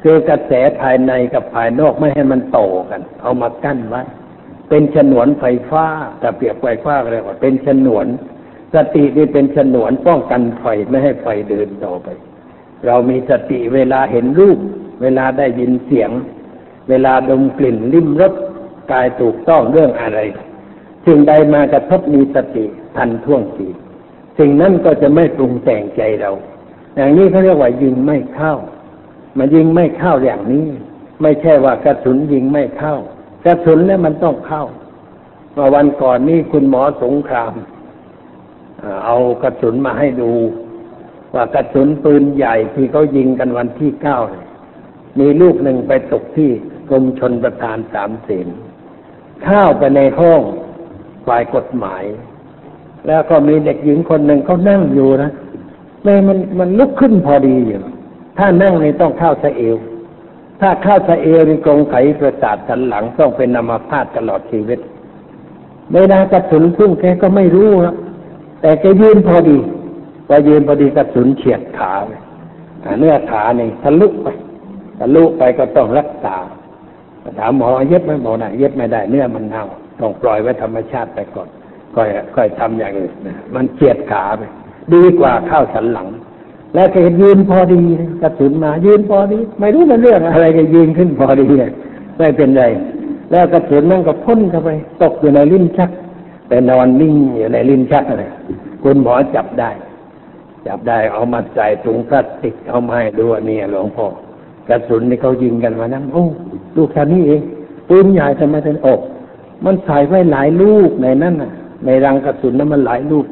[0.04, 4.02] คือกระแสภายในกับภายนอกไม่ให้มันโตกัน เอามากั้นไว้
[4.73, 5.86] เป็นฉนวนไฟฟ้า
[6.19, 8.05] แต่เปรียบไฟฟ้าอะไรว่าเป็นฉนวน
[8.75, 12.07] สตินี่เป็นฉนวนป้องกันไฟไม่ให้ไฟเดินต่อไป
[12.86, 14.60] เรามีสติเวลาเห็นรูป
[15.01, 16.12] เวลาได้ยินเสียง
[16.89, 18.34] เวลาดมกลิ่นลิ้มรส
[18.91, 20.19] กายถูกต้องเรื่องอะไร
[21.05, 22.65] สิ่งใดมากระทบมีสติ
[22.97, 23.67] ทันท่วงที
[24.39, 26.31] สิ่งนั้นก็จะไม่ปรุงแต่งใจเรา
[26.95, 28.53] อย่างนี้เขาเรียกว่ายิงไม่เข้า
[29.38, 30.67] มันยิงไม่เข้าอย่างนี้
[31.21, 32.95] ไม่ใช่ว่ากระสุนยิงไม่เข้า
[33.45, 34.63] กระสุนเนี่ยมันต้องเข้า
[35.54, 37.54] เมื่อวันก่อนนี้คุณหมอสงคราม
[39.06, 40.32] เอากระสุนมาให้ดู
[41.36, 44.17] ว่ากระสุนปืนใหญ่ที่เขายิงกันวันที่เก้า
[45.19, 46.49] มีลูกหนึ่งไปตกที่
[46.89, 48.47] กรมชนประธานสามเสน
[49.43, 50.41] เข้าไปในห้อง
[51.27, 52.04] ฝ่ายกฎหมาย
[53.08, 55.32] แล้วก็มีเด็กหญิงคนหนึ่งเขานั่งอยู่นะ
[56.04, 57.80] เลยมันมันลุกขึ้นพอดีอยู่
[58.38, 59.75] ถ้านั่งนี่ต้องเข้าสะเอว
[60.62, 64.80] ถ้าเข้าสะเอวในกรงไขประสาทสันหลังต้องเป็นนามาพาดตลอดชีวิต
[65.93, 67.95] เวลากระสุนพุ่งแกก็ไม่รู้นะ
[68.62, 69.58] แต่แกยืนพอดี
[70.28, 71.91] พอยืนพอดีกระสุนเฉียดขา
[73.00, 74.28] เนื้อขาเนี่ยทะลุไป
[75.00, 76.36] ทะลุไปก็ต้องรักษา
[77.39, 79.65] ถามหมอเย็บไหมหมอไหนเย็บไม่ได้เนื้อมันเน่า
[80.00, 81.47] ต้องปล่อยไว้ธรรมชาติไปก่อน
[81.95, 83.13] ค่อยค่อยทำอย่างอื่น
[83.56, 84.41] มันเฉียดขาไป
[84.93, 86.08] ดีกว่าข้าวสันหลัง
[86.75, 87.81] แล้วก็ยืนพอดี
[88.21, 91.45] กระสุนมา ยืนพอดี ไม่รู้มันเรื่องอะไรก็ยืนขึ้นพอดี
[92.17, 92.63] ไม่เป็นไร
[93.31, 94.69] แล้วกระสุนนั่นก็พ่นเข้าไป
[95.01, 95.89] ตกอยู่ในลิ้นชัก
[96.47, 98.23] แต่นอนนิ่งอยู่ในลิ้นชักอะไร
[98.84, 99.69] คุณหมอจับได้
[100.67, 104.05] จับได้เอามาใส่ถุงพลาสติกเอามาให้ดูนี่หลวงพ่อ
[104.69, 106.23] กระสุนที่เขายิงกันมานั้นโอ้
[106.75, 107.41] ลูกแค่นี้เอง
[107.89, 108.99] ปืนใหญ่ทำไมถึงอก
[109.65, 111.51] มันใส่ไว้หลายลูกในนั้นน่ะ
[111.86, 113.25] ในรังกระสุนนั้นมันหลายลูก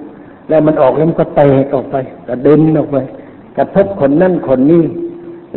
[0.49, 1.95] แล้วมันออกแล้วมันก็เตะออกไป
[2.27, 2.97] กระเด็นออกไป
[3.59, 4.83] กระทบคนนั่นคนนี้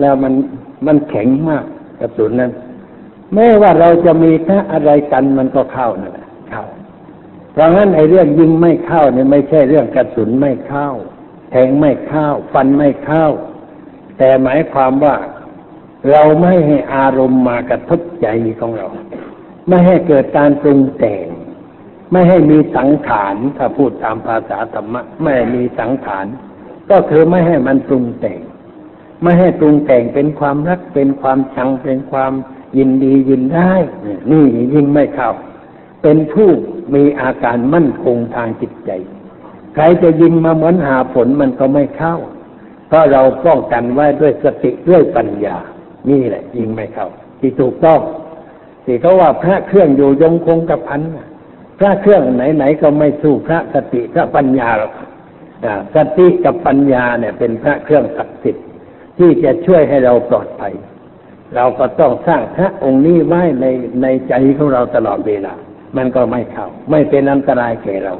[0.00, 0.34] แล้วมัน
[0.86, 1.64] มันแข็งมาก
[2.00, 2.52] กระสุนนั้น
[3.34, 6.64] แม้ว่าเราจะมีถ้าอะไรกันมันก็เข้านั่นแหละเข้า
[7.52, 10.88] เพราะงั้นไอ้เรื่องยิงไม่เข้าเนี่ยไม่ใช่เรื่องกระสุนไม่เข้า
[11.50, 13.26] แทงไม่เข้า ฟันไม่เข้า
[14.18, 15.16] แต่หมายความว่า
[16.10, 18.26] เราไม่ให้อารมณ์มากระทบใจ
[18.60, 18.86] ของเรา
[19.68, 21.26] ไม่ให้เกิดการปรุงแต่ง
[22.12, 26.26] ไม่ให้มีสังขารถ้าพูดตามภาษาธรรมะ ไม่มีสังขาร
[26.90, 28.40] ก็คือไม่ให้มันปรุงแต่ง
[29.22, 32.32] ไม่ให้ปรุงแต่งเป็นความรักเป็นความชังเป็นความ
[32.78, 33.72] ยินดียินได้
[34.30, 35.30] นี่ยิ่งไม่เข้า
[36.02, 36.48] เป็นผู้
[36.94, 38.90] มีอาการมั่นคงทางจิตใจ
[39.74, 42.14] ใครจะยิงมาเหมือนหาผลมันก็ไม่เข้า
[42.88, 45.56] เพราะเราป้องกันไว้ด้วยสติด้วยปัญญา
[46.08, 47.08] นี่แหละ ยิงไม่เข้า
[47.40, 48.00] ที่ถูกต้อง
[48.84, 51.00] ที่เขาว่าพระเครื่องอยู่ยงคงกระพัน
[51.78, 54.92] พระเครื่องไหนๆก็ไม่สู้พระสติพระปัญญาหรอก
[55.94, 58.66] สติกับปัญญาเนี่ยเป็นพระเครื่องศักดิ์สิทธิ์
[59.18, 60.72] ที่จะช่วยให้เราปลอดภัย
[61.56, 63.66] เราก็ต้องสร้างพระองค์นี้ไว้ใน
[64.02, 65.54] ในใจของเราตลอดเวลา
[65.96, 68.14] มันก็ไม่เข้า ไม่เป็นอันตรายแก่เรา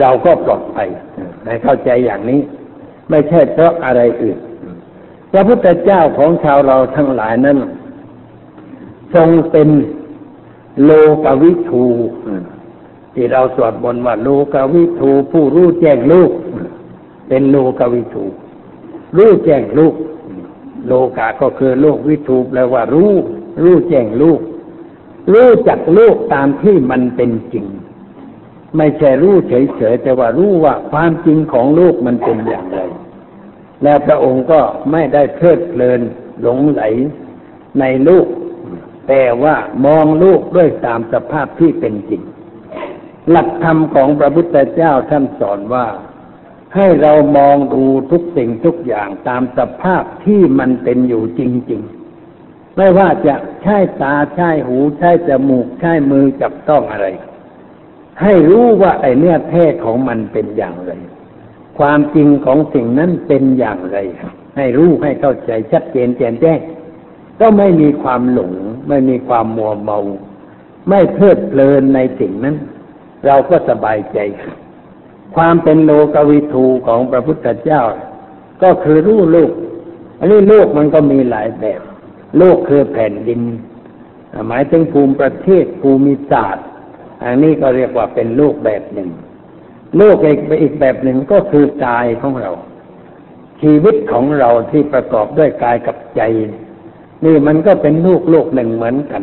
[0.00, 0.88] เราก็ปลอดภัย
[1.46, 2.40] ให้เข้าใจอย่างนี้
[3.10, 4.38] ไม่ใช่เพราะอะไรอื่น
[5.32, 7.58] พระพุทธเจ้าของชาวเราทั้งหลายนั้น
[9.14, 9.68] ทรงเป็น
[10.84, 10.90] โล
[11.24, 11.86] กวิทู
[13.14, 16.30] ที่เราสวดบนว่าโลกวิทูผู้รู้แจ้งลูก
[17.30, 18.24] เป็นโลกวิทู
[19.16, 19.94] รู้แจ้งลูก
[20.86, 23.12] โลกาก็คือโลกวิทูแปลว่ารู้
[23.62, 24.40] รู้แจ้งลูก
[25.32, 27.66] รู้จักลูกตามที่มันเป็นจริง
[28.76, 32.80] ไม่ใช่รู้เฉยๆแต่ว่ารู้ว่าความจริงของลูกมันเป็นอย่างไร
[33.82, 36.00] แล้วพระองค์ก็ไม่ได้เพลิดเพลิน
[36.42, 36.82] หลงไหล
[37.80, 38.26] ในลูก
[39.08, 42.22] แต่ว่ามองลูกด้วยตามสภาพที่เป็นจริง
[43.30, 45.86] หลักธรรมของพระพุทธเจ้าท่านสอนว่า
[46.76, 51.82] ให้เรามองดูทุกสิ่งทุกอย่างตามสภาพที่มันเป็นอยู่จริง
[52.28, 57.06] ๆ ไม่ว่าจะใช้ตาใช้หูใช้จมูกใช้มือจับต้องอะไร
[58.22, 60.92] ให้รู้ว่าไอ้เนื้อแท้ของมันเป็นอย่างไร
[61.78, 63.98] ความจริงของสิ่งนั้นเป็นอย่างไร
[64.56, 66.60] ให้รู้ให้เข้าใจชัดเจนแจ่มแจ้ง
[67.40, 68.52] ก็ไม่มีความหลง
[68.88, 69.98] ไม่มีความมัวเมา
[70.88, 72.56] ไม่เพลิดเพลินในสิ่งนั้น
[73.26, 74.18] เราก็สบายใจ
[75.36, 77.82] ความเป็นโลกวิทูของพระพุทธเจ้า
[78.62, 79.52] ก็คือรู้โลก
[80.18, 81.80] อันนี้โลกมันก็มีหลายแบบ
[82.38, 83.40] โลกคือแผ่นดิน
[84.48, 86.66] หมายถึงภูมิประเทศภูมิศาสตร์
[87.24, 89.08] อันนี้ก็เรียกว่าเป็นโลกแบบหนึ่ง
[89.98, 92.50] โลกอีกอีกแบบหนึ่งก็คือกายของเรา
[93.60, 96.22] ชีวิตของเราที่ประกอบด้วยกายกับใจ
[97.24, 99.22] นี่มันก็เป็นลูกโลกหนึ่งเหมือนกัน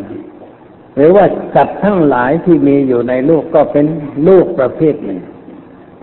[0.96, 3.86] หรือว่าสัตว์ทั้งหลายที่มีอยู่ในโลกก็เป็น
[4.28, 5.20] ลูกประเภทหนึ่ง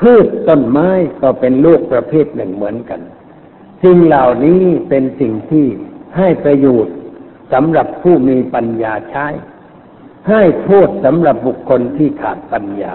[0.05, 0.89] พืชต้นไม้
[1.23, 3.01] ก็เป็นลูกประเภทหนึ่งเหมือนกัน
[3.83, 5.67] สิ่งเหล่านี้เป็นสิ่งที่
[6.17, 6.95] ให้ประโยชน์
[7.53, 9.27] สำหรับผู้มีปัญญาใช้
[10.29, 12.93] ให้โทษสำหรับบุคคลที่ขาดปัญญา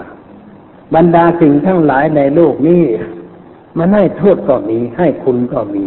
[0.94, 2.82] บรรดาสิ่งทั้งหลายในโลกนี้
[3.78, 5.84] มันให้โทษก็มี ให้คุณก็มี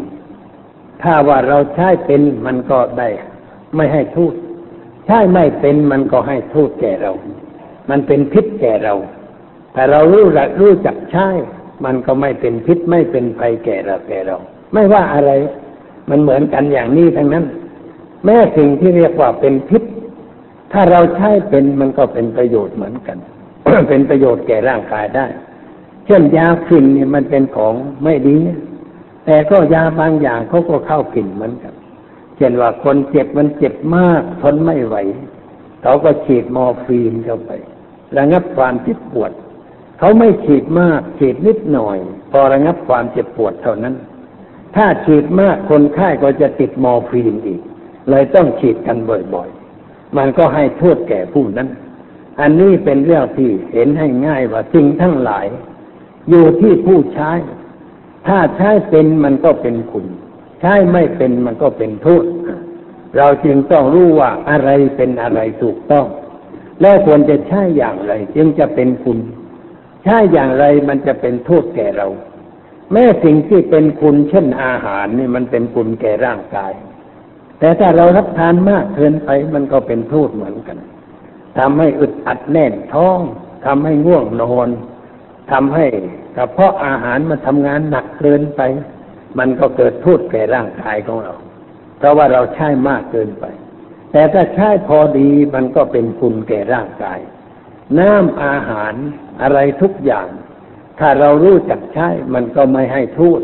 [1.01, 3.09] ถ้าว่าเราใช้เป็นมันก็ได้
[3.75, 4.33] ไม่ให้โทษ
[5.05, 7.11] ใช้ไม่เป็นมันก็ให้โทษแก่เรา
[7.89, 8.95] มันเป็นพิษแก่เรา
[9.73, 10.25] แต่เรารู้
[10.61, 11.27] รู้จักใช้
[11.85, 14.37] มันก็ไม่เป็นพิษไม่เป็นภัยแก่เราแก่เรา
[14.73, 15.31] ไม่ว่าอะไร
[16.09, 17.45] มันเหมือนกันอย่างนี้ทั้งนั้น
[18.25, 19.83] แม้สิ่งที่เรียกว่าเป็นพิษ
[20.71, 23.17] ถ้าเราใช้เป็นมันก็เป็นประโยชน์เหมือนกัน
[23.89, 25.25] เป็นประโยชน์แก่ร่างกายได้
[26.05, 28.37] เช่นยาฟินเนี่ยมันเป็นของไม่ดี
[29.25, 31.73] แต่ก็ยาบางอย่างเขาก็เข้ากินเหมือนกัน
[32.37, 34.95] เช่นว่าคนเจ็บมันเจ็บมากทนไม่ไหว
[35.83, 37.51] เขาก็ฉีดมอร์ฟีนเข้าไป
[38.17, 39.31] ระงับความเจ็บปวด
[40.03, 41.97] เขาไม่ฉีดมากฉีดนิดหน่อย
[42.31, 43.95] พอระงับความเจ็บปวดเท่านั้น
[44.75, 47.61] ถ้าฉีดมากคนไข้ก็จะติดมอร์ฟีนอีก
[48.09, 48.97] เลยต้องฉีดกัน
[49.33, 51.69] บ่อยๆ มันก็ให้โทษแก่ผู้นั้น
[52.41, 55.45] อันนี้เป็นเรื่องที่เห็นให้ง่ายว่าสิ่งทั้งหลาย
[56.29, 57.31] อยู่ที่ผู้ใช้
[58.27, 60.05] ถ้าใช้เป็นมันก็เป็นคุณ
[60.61, 62.25] ใช้ไม่เป็นมันก็เป็นโทษ
[63.17, 66.05] เราจึงต้องรู้ว่าอะไรเป็นอะไรถูกต้อง
[66.81, 69.19] และควรจะใช้อย่างไร จึงจะเป็นคุณ
[70.03, 72.07] ใช่อย่างไรมันจะเป็นโทษแก่เรา
[72.91, 76.73] แม้สิ่งที่เป็นคุณเช่นอาหารนี่มันเป็นคุณแก่ร่างกาย
[77.59, 80.77] แต่ถ้าเรารับทานมากเกินไปมันก็เป็นโทษเหมือนกัน
[81.59, 83.19] ทำให้อึดอัดแน่นท้อง
[83.65, 84.69] ทำให้ง่วงนอน
[85.51, 85.85] ทำให้
[86.35, 88.61] กระเพาะอาหารมันทำงานหนักเกินไป
[89.39, 91.33] มันก็เกิดโทษแก่ร่างกายของเรา
[91.97, 93.45] เพราะว่าเราใช้มากเกินไป
[94.11, 97.19] แต่ถ้าใช้พอดีมันก็เป็นคุณแก่ร่างกาย
[97.99, 98.93] น้ำอาหาร
[99.41, 100.27] อะไรทุกอย่าง
[100.99, 103.41] ถ้าเรารู้จักใช้มันก็ไม่ให้ทูต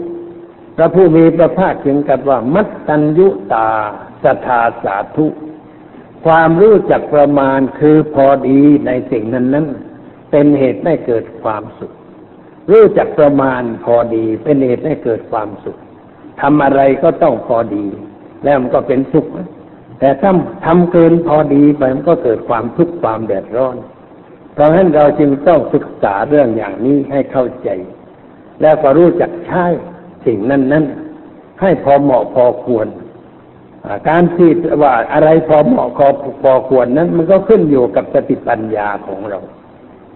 [0.77, 3.69] พระผู้มีพระภาคจึงกับว่า มัตตัญยุตา
[4.23, 5.27] สทาสาธุ
[6.25, 9.67] ความรู้จักประมาณคือพอดีในสิ่งนั้นนั้น
[10.31, 11.91] เป็นเหตุให้เกิดความสุข
[12.71, 15.77] รู้จักประมาณพอดีเป็นเหตุให้เกิดความสุข
[16.41, 17.85] ทำอะไรก็ต้องพอดี
[18.43, 19.25] แล้วมันก็เป็นสุข
[19.99, 20.31] แต่ถ้า
[20.65, 23.75] ทำเกินพอดีไปมันก็เกิดความทุกข์ความเดือดร้อน
[24.59, 27.69] เพราะฉะนั้นเราจึงต้องศึกษาเรื่องอย่างนี้ให้เข้าใจ
[28.61, 29.65] แล้วก็รู้จักใช้
[30.25, 30.85] สิ่งนั้นนั้น
[31.61, 32.87] ให้พอเหมาะพอควร
[34.09, 34.49] การที่
[34.81, 36.07] ว่าอะไรพอเหมาะพอ
[36.43, 39.39] พอควรนั้น มันก็ขึ้นอยู่กับสติปัญญาของเรา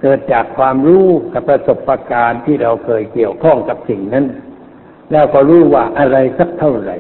[0.02, 4.26] เกิดจากความรู้กับประสบการณ์ที่เราเคยเกี่ยวข้องกับสิ่งนั้น
[5.12, 6.98] แล้วก็รู้ว่าอะไรสักเท่าไหร่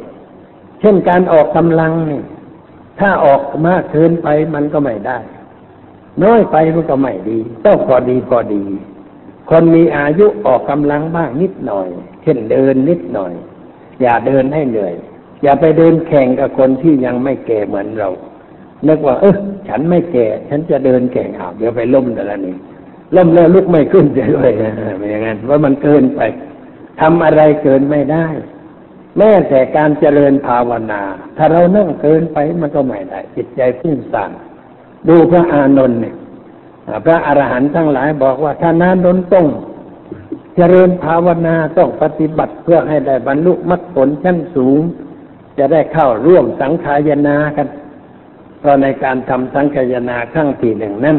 [0.79, 2.21] เช่นการออกกำลังนี่
[2.99, 5.19] ถ้าออกมากเกินไปมันก็ไม่ได้
[6.23, 8.63] น้อยไปมันก็ไม่ดี ต้องพอดีพอดี
[9.49, 11.87] คนมีอายุออกกำลังบ้างนิดหน่อย
[12.23, 13.33] เช่นเดินนิดหน่อย
[14.01, 14.93] อย่าเดินให้เหนื่อย
[15.43, 18.09] อย่าไปเดินแข่งกับคนที่ยังไม่แก่เหมือนเรา
[18.87, 19.35] นึกว่า เออ
[19.67, 22.55] ฉันไม่แก่ ฉันจะเดินแข่งอ้าวเดี๋ยวไปล้มแต่ละนี่
[23.15, 24.19] ล้มแล้วลุกไม่ขึ้นเล
[24.51, 24.53] ย
[24.97, 26.21] ไม่อย่างนั้นว่ามันเกินไป
[27.01, 28.27] ทำอะไรเกินไม่ได้
[29.17, 31.01] แม้แต่การเจริญภาวนา
[31.37, 34.31] ถ้าเรานั่งเกินไปมันก็ไม่ได้จิตใจพุ่งสั่น
[35.07, 36.15] ดูพระอานนท์เนี่ย
[37.05, 39.47] พระอรหันต์ทั้งหลายบอกว่าถ้านานนต้อง
[40.55, 44.81] เจริญภาวนาต้องปฏิบัติเพื่อให้ได้บรรลุมรรคผลชั้นสูง
[45.57, 47.67] จะได้เข้าร่วมสังขายนากัน
[48.59, 51.17] เพราะในการทำสังขายนาครั้งที่หนึ่งนั้น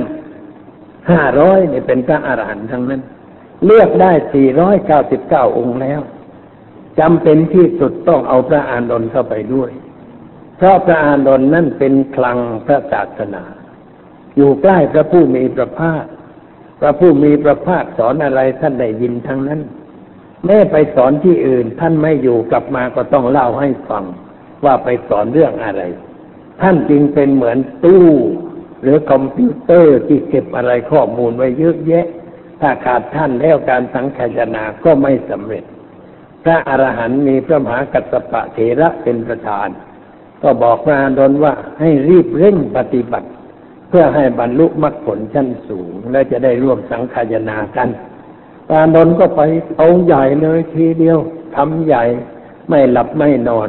[1.11, 3.03] ห้าร้อยเนี่ยเป็นพระอรหันต์ทั้งนั้น
[3.67, 6.01] เลือกได้สี่ร้อยเก้าสิบเก้าองค์แล้ว
[7.01, 9.71] จำเป็นที่สุดต้องเอาพระอานนท์เข้าไปด้วย
[10.57, 13.43] เพราะพระอานนท์นั่นเป็นคลังพระศาสนา
[14.37, 16.05] อยู่ใกล้พระผู้มีพระภาค
[16.81, 19.61] พระผู้มีพระภาคสอนอะไรท่านได้ยินทั้งนั้น
[20.47, 24.05] แม่ไปสอนที่อื่น ท่านไม่อยู่กลับมาก็ต้องเล่าให้ฟัง
[24.65, 25.83] ว่าไปสอนเรื่องอะไร
[26.63, 28.07] ท่านจึงเป็นเหมือนตู้
[28.83, 32.07] หรือคอมพิวเตอร์ที่เก็บอะไรข้อมูลไว้เยอะแยะ
[32.61, 35.65] ถ้าขาดท่านแล้วการสังขยนาก็ไม่สำเร็จ
[36.45, 39.69] พระอรหันต์มีพระมหากัสสปะเถระเป็นประธาน
[40.43, 43.29] ก็บอกพระอานนท์ว่าให้รีบเร่งปฏิบัติ
[43.97, 47.89] พื่อให้บรรลุมรรคผลชั้นสูง และจะได้ร่วมสังขยนากัน
[48.67, 49.41] พระอานนท์ก็ไป
[49.77, 51.19] เอาใหญ่เลยทีเดียว
[51.57, 52.05] ทำใหญ่
[52.69, 53.69] ไม่หลับไม่นอน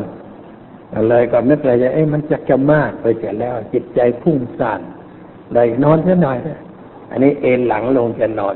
[1.09, 4.81] เลยก็นึกเลยจะเอ้มันจะจะมากไปเสียแล้ว จิตใจพุ่งซ่น
[5.53, 6.37] เลยนอนเสียหน่อย
[7.11, 8.55] อันนี้เอนหลังลงจะนอน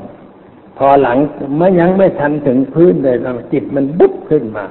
[0.78, 1.16] พอหลัง
[1.56, 3.16] ไม่ยังไม่ทันถึงพื้นเลย
[3.52, 4.64] จิตมันบุ๊บขึ้นมา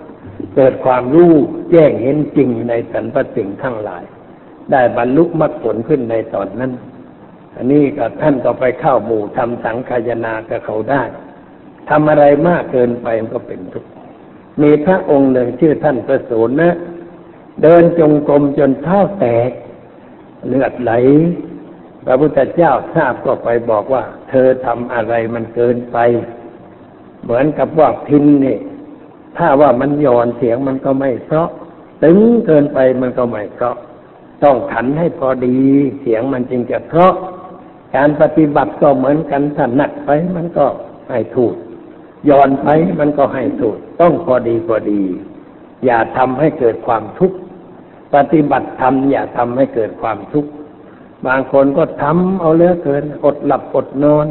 [0.55, 1.33] เกิดความรู้
[1.71, 4.03] แจ้งเห็นจริงในสรรพสิ่งทั้งหลาย
[4.71, 6.71] ได้บรรลุมรรคผลขึ้นในตอนนั้น
[7.55, 11.03] อันนี้ก็ท่านก็ไปเข้าหมู่ทำสังขายนากับเขาได้
[11.89, 13.89] ทำอะไรมากเกินไปมันก็เป็นทุกข์
[14.61, 16.75] มีพระองค์หนึ่งชื่อท่านประสูนนะ
[17.61, 19.51] เดินจงกรมจนเท้าแตก
[20.47, 20.91] เลือดไหล
[22.05, 25.97] พระพุทธเจ้าทราบก็ไปบอกว่า เธอทำอะไรมันเกินไป
[27.23, 28.57] เหมือนกับว่าพินนี่
[29.37, 31.49] ถ้าว่ามันย่อนเสียงมันก็ไม่เพราะ
[32.03, 33.75] ตึงเกินไปมันก็ไม่เพราะ
[34.43, 35.57] ต้องขันให้พอดี
[36.01, 37.13] เสียงมันจึงจะเพราะ
[37.95, 40.65] การปฏิบัติก็เหมือนกันถ้าหนักไปมันก็
[41.09, 41.53] ให้ถูก
[42.29, 42.67] ย่อนไป
[42.99, 45.01] มันก็ให้ถูกต้องพอดีพอดี
[45.85, 47.37] อย่าทำให้เกิดความทุกข์
[48.15, 50.49] ปฏิบัติธรรมอย่าทำให้เกิดความทุกข์
[51.27, 54.25] บางคนก็ทำเอาเลือเกินอดหลับอดนอน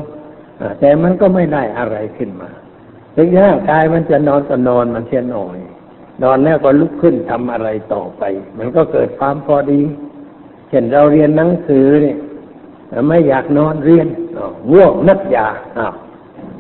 [0.81, 2.51] แต่มันก็ไม่ได้อะไรขึ้นมา
[3.17, 5.59] ถึงร่างกายมันจะนอนก็นอนมันเชียหน่อย
[6.23, 8.23] นอนแล้วก็ลุกขึ้นทำอะไรต่อไป
[8.59, 9.81] มันก็เกิดความพอดี
[10.69, 12.17] เช่นเราเรียนหนังสือเนี่ย
[13.09, 14.07] ไม่อยากนอนเรียน
[14.73, 15.47] ง่วงนัดยา
[15.79, 15.95] อ้าว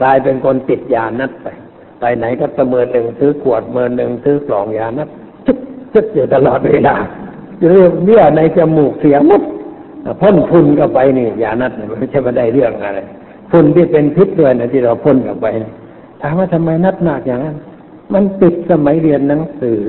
[0.00, 1.46] กลายเป็นคนติดยานัดไป
[2.00, 5.08] ไปไหนก็ประเมินหนึ่งซื้อขวดเมินหนึ่งซื้อกล่องยานัด
[5.92, 6.94] ซึกอยู่ตลอดเวลา
[7.70, 9.42] เรื่องเบี้ยในจมูกเสียมุด
[10.20, 13.00] พ่นฝุ่นก็ไปนี่ยานัดไม่ใช่มาได้เรื่องอะไร
[13.50, 15.46] ฝุ่นที่เป็นพิษด้วยนะที่เราพ่นกับไป
[16.20, 17.56] ถามว่าทำไมนัดหนักอย่างนั้น
[18.12, 19.80] มันติดสมัยเรียนหนังสือ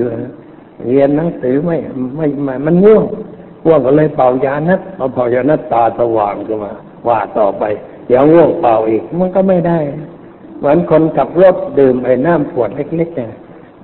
[0.88, 1.76] เรียนหนังสือไม่
[2.16, 3.04] ไม่ไม่มันง่วง
[3.64, 6.72] ง่วงก็เลยเป่ายานัดพอเป่ายานัดตาสว่างขึ้นมา
[7.08, 7.64] ว่าต่อไป
[8.06, 9.78] เดี๋ยวง่วงเป่าอีก มันก็ไม่ได้
[10.58, 13.30] เหมือนคนขับรถดื่มไอ้น้ำขวดเล็กๆเนี่ย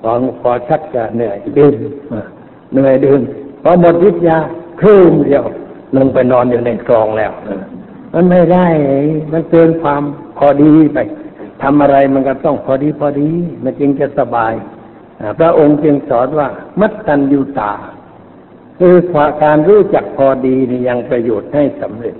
[0.02, 1.74] พอพอชักจะเหนื่อยดื่ม
[2.72, 3.20] เหนื่อยดื่ม
[3.62, 4.38] พอหมดวิทยา
[4.80, 5.44] คลื่นเดียว
[5.96, 7.32] ลงไปนอนอยู่ในคลองแล้ว
[8.14, 8.66] มันไม่ได้
[9.32, 10.02] มันเกินความ
[10.38, 10.98] พอดีไป
[11.62, 13.30] ทำอะไรมันก็ต้องพอดีพอดี
[13.62, 14.52] มันจึงจะสบาย
[15.38, 16.48] พระองค์จึงสอนว่า
[16.80, 17.72] มัตตัญญูตา
[18.78, 18.94] คือ
[19.44, 22.16] การรู้จักพอดีนี่ยังประโยชน์ให้สำเร็จ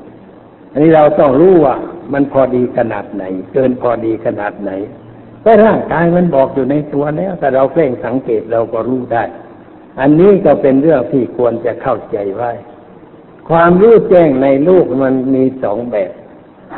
[0.73, 1.77] อันนี้เราต้องรู้ว่า
[2.13, 4.71] มันพอดีขนาดไหน เกินพอดีขนาดไหน
[5.43, 9.25] แต่ร่างกายมันบอกอยู่ในตัวแล้วแต่เราเพ่งสังเกตเราก็รู้ได้
[10.01, 12.53] อันนี้ก็เป็นเรื่องที่ควรจะเข้าใจไว้
[13.49, 16.11] ความรู้แจ้งในลูกมันมีสองแบบ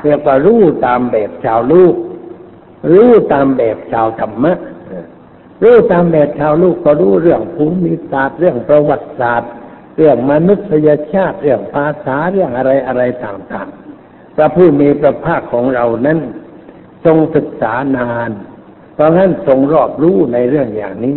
[0.02, 1.94] เรียกว่ารู้ตามแบบชาวลูก
[2.92, 4.52] รู้ตามแบบชาวธรรมะ
[5.62, 9.50] รู้ตามแบบชาวลูกก็รู้เรื่องภูมิศาสตร์เรื่องประวัติศาสตร์
[9.96, 16.18] เรื่องมนุษยชาติเรื่องภาษาเรื่องอะไรอะไรต่างๆ พระผู้มีพระภาคของเรานั้น
[17.04, 18.30] ทรงศึกษานาน
[18.94, 21.16] เพราะฉะนั้นทรงรอบรู้ในเรื่องอย่างนี้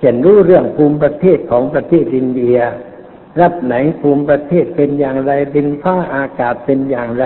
[0.00, 2.58] เห็นรู้เรื่องภูมิประเทศของประเทศอินเดีย
[3.40, 7.24] รับไหนภูมิประเทศเป็นอย่างไรดินฟ้าอากาศเป็นอย่างไร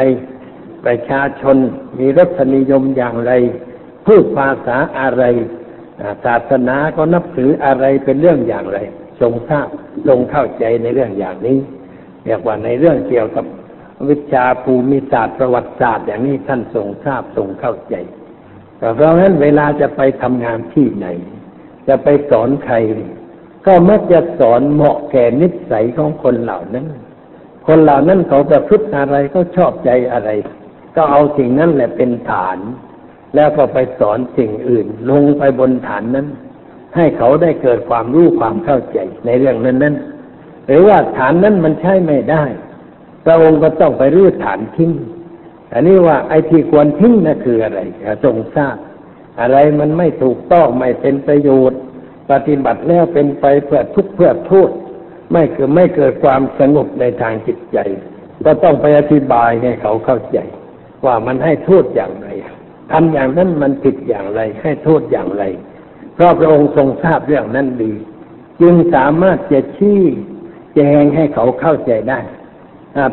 [0.84, 1.56] ประชาชน
[1.98, 3.32] มีรสนิยมอย่างไร
[4.06, 5.24] พูดภาษาอะไร
[6.24, 8.78] ศาสนาก็นับถืออะไรเป็นเรื่องอย่างไร
[9.20, 9.68] ทรงทราบ
[10.08, 11.58] ทรงเข้าใจในเรื่องอย่างนี้
[12.24, 13.44] เรียกว่าในเรื่องเกี่ยวกับ
[14.08, 17.94] วิชาภูมิศาสตร์ประวัติศาสตร์ อย่างนี้ท่านทรงทราบทรงเข้าใจ
[18.78, 21.06] เพราะฉะนั้นเวลาจะไปทำงานที่ไหน
[21.88, 22.76] จะไปสอนใคร
[23.66, 26.86] ก็มักจะสอนเหมาะแก่นิสัยของคนเหล่านั้น
[27.66, 30.30] คนเหล่านั้นเขาประพฤติอะไรก็ชอบใจอะไร
[30.96, 32.58] ก็เอาสิ่งนั้นแหละเป็นฐาน
[33.34, 36.26] แล้วก็ไปสอนสิ่งอื่น ลงไปบนฐานนั้น
[36.96, 39.94] ให้เขาได้เกิดความรู้ความเข้าใจในเรื่องนั้นนั้น
[40.66, 42.44] หรือว่าฐานนั้นมันใช้ไม่ได้
[43.24, 44.92] พระองค์ก็ต้องไปรื้อฐานทิ้ง
[45.72, 47.80] อันนี้ว่าไอ้ที่ควรทิ้งนั่นคืออะไร
[48.24, 48.76] ทรงทราบ
[49.40, 51.80] อะไรมันไม่ถูกต้องไม่เป็นประโยชน์
[52.30, 54.70] ปฏิบัติแล้วเป็นไปเพื่อทุกข์เพื่อโทษ
[55.32, 57.78] ไม่คือไม่เกิดความสงบในทางจิตใจ
[58.44, 60.38] ก็ต้องไปอธิบายให้เขาเข้าใจ
[61.04, 62.28] ว่ามันให้โทษอย่างไร
[62.92, 65.44] ทำอย่างนั้นมันผิดอย่างไร ให้โทษอย่างไร
[66.14, 67.92] เพราะพระองค์ทรงทราบเรื่องนั้นดี
[68.60, 70.02] จึงสามารถจะชี้
[70.74, 72.20] แจงให้เขาเข้าใจได้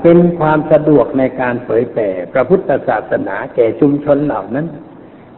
[0.04, 4.68] เป็นความสะดวกในการเผยแผ่พระพุทธศาสนาแก่ชุมชนเหล่านั้น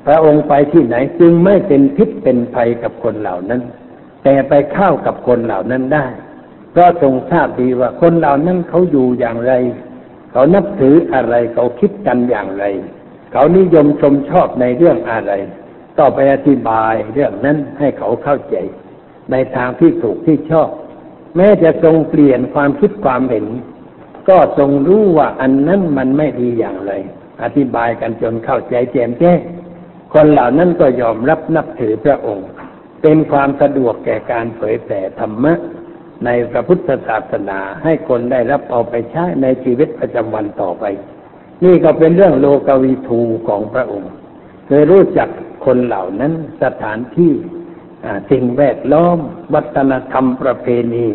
[0.06, 3.62] พระองค์ไปที่ไหนจึงไม่เป็นพิษเป็นภัยกับคนเหล่านั้น
[4.24, 6.08] แต่ไปเข้ากับคนเหล่านั้นได้
[6.72, 9.54] เพราะทรงทราบดีว่าคนเหล่านั้นเขาอยู่อย่างไร
[10.32, 12.66] เขานับถืออะไรเขาคิดกันอย่างไร
[13.32, 15.32] เขานิยมชมชอบในเรื่องอะไร
[16.00, 18.56] ต่อไปอธิบายเรื่องนั้นให้เขาเข้าใจ
[19.32, 20.70] ในทางที่ถูกที่ชอบ
[21.36, 23.46] แม้จะทรงเปลี่ยนความคิดความเห็น
[24.30, 26.92] ก็ทรงรู้ว่าอันนั้นมันไม่ดีอย่างไร
[27.44, 29.40] อธิบายกันจนเข้าใจแจ่มแจ้ง
[30.14, 32.48] คนเหล่านั้นก็ยอมรับนับถือพระองค์
[33.02, 35.54] เป็นความสะดวกแก่การเผยแผ่ธรรมะ
[36.26, 40.86] ในพระพุทธศาสนาให้คนได้รับเอาไปใช้ในชีวิตประจำวันต่อไป
[41.64, 44.12] นี่ก็เป็นเรื่องโลกวิทูของพระองค์
[44.68, 45.30] เคยรู้จัก
[45.66, 47.34] คนเหล่านั้นสถานที่
[48.32, 49.18] สิ่งแวดล้อม
[49.54, 51.08] วัฒนธรรมประเพณี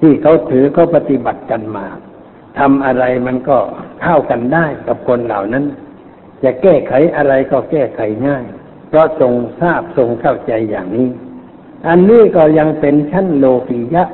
[0.00, 1.86] ที่เขาถือเขาปฏิบัติกันมา
[2.58, 3.58] ทำอะไรมันก็
[4.02, 5.64] เข้ากันได้กับคนเหล่านั้น
[6.44, 8.44] จะแก้ไขอะไรก็แก้ไขง่าย
[8.88, 11.08] เพราะทรงทราบทรงเข้าใจอย่างนี้
[11.88, 14.04] อันนี้ก็ยังเป็นชั้นโลกียะ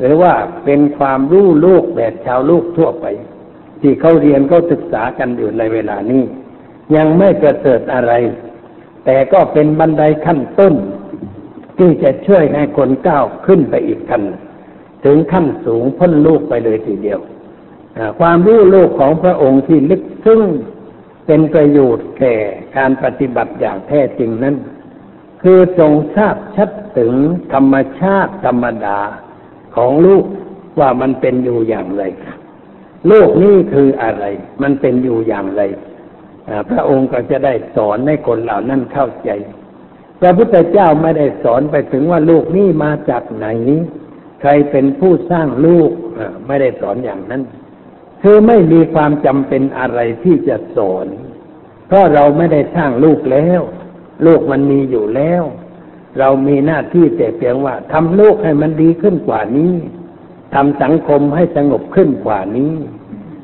[0.00, 0.34] หรือว่า
[0.64, 3.06] เป็นความรู้โลกแบบชาวโลกทั่วไป
[3.80, 6.22] ที่เขาเรียนเขาศึกษากันอยู่ในเวลานี้
[6.96, 8.12] ยังไม่ประเสริฐอะไร
[9.04, 10.74] แต่ก็เป็นบันไดขั้นต้น
[11.78, 14.22] ที่จะช่วยให้คนก้าวขึ้นไปอีกขั้น
[15.04, 17.20] ถึงขั้นสูงพ้นโลกไปเลยทีเดียว
[18.20, 20.40] ความรู้โลกของพระองค์ที่ลึกซึ้ง
[21.26, 22.34] เป็นประโยชน์แก่
[22.76, 24.56] การปฏิบัติอย่างแท้จริงนั้น
[25.42, 27.12] คือทรงทราบชัดถึง
[27.52, 28.98] ธรรมชาติธรรมดา
[29.76, 30.24] ของลูก
[30.80, 32.02] ว่ามันเป็นอยู่อย่างไร
[33.08, 34.24] โลกนี้คืออะไร
[34.62, 35.62] มันเป็นอยู่อย่างไร
[36.70, 39.30] พระองค์ก็จะได้สอนให้คนเหล่านั้นเข้าใจ
[40.20, 43.46] พระพุทธเจ้าไม่ได้สอนไปถึงว่าโลกนี้มาจากไหน
[44.40, 45.90] ใครเป็นผู้สร้างลูก
[46.46, 47.42] ไม่ได้สอนอย่างนั้น
[48.22, 51.06] คือไม่มีความจำเป็นอะไรที่จะสอน
[51.86, 53.60] เพราะเราไม่ได้สร้างลูกแล้ว
[54.22, 55.42] โลกมันมีอยู่แล้ว
[56.18, 59.74] เรามีหน้าที่แต่เพียงว่าทำลูกให้มันดีขึ้นกว่านี้
[60.54, 62.74] ทำสังคมให้สงบขึ้นกว่านี้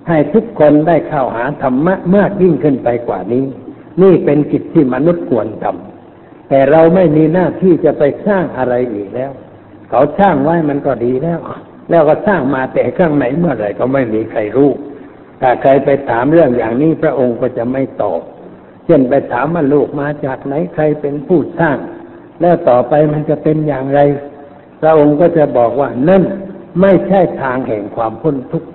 [0.08, 3.44] ให้ทุกคนได้เข้าหาธรรมะมากยิ่งขึ้นไปกว่านี้
[4.02, 9.30] นี่เป็นกิจที่มนุษย์ควรทำแต่เราไม่มีหน้าที่จะไปสร้างอะไรอีกแล้ว
[9.90, 11.38] เขาสร้างไว้มันก็ดีแล้ว
[11.90, 14.70] แล้วก็สร้างมาแต่ข้างไหนเมื่อไหร่ก็ไม่มีใครรู้
[15.40, 18.20] ถ้าใครไปถามเรื่องอย่างนี้พระองค์ก็จะไม่ตอบ
[18.86, 21.78] เช่นไปถามว่าลูกมาจากไหนใครเป็นผู้สร้าง
[22.40, 24.00] แล้วต่อไปมันจะเป็นอย่างไร
[24.80, 26.22] พระองค์ก็จะบอกว่านั่น
[26.80, 28.68] ไม่ใช่ทางแห่งความพ้นทุกข์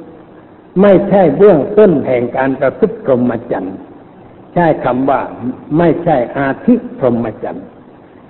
[0.81, 3.75] ไม่ใช่เบื้องต้นแห่งการประพฤติพรหมจรรย์
[4.53, 5.21] ใช่คำว่า
[5.77, 7.65] ไม่ใช่อาทิพรหมจรรย์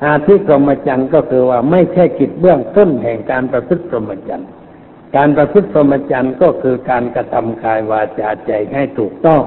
[0.05, 4.49] อาทิพรหมจรรย์ก็คือว่าไม่ใช่กิจเบื้องต้นแห่งการประพฤติพรหมจรรย์
[5.15, 9.41] การประพฤติพรหมจรรย์ก็คือการกระทำกายวาจาใจให้ถูกต้อง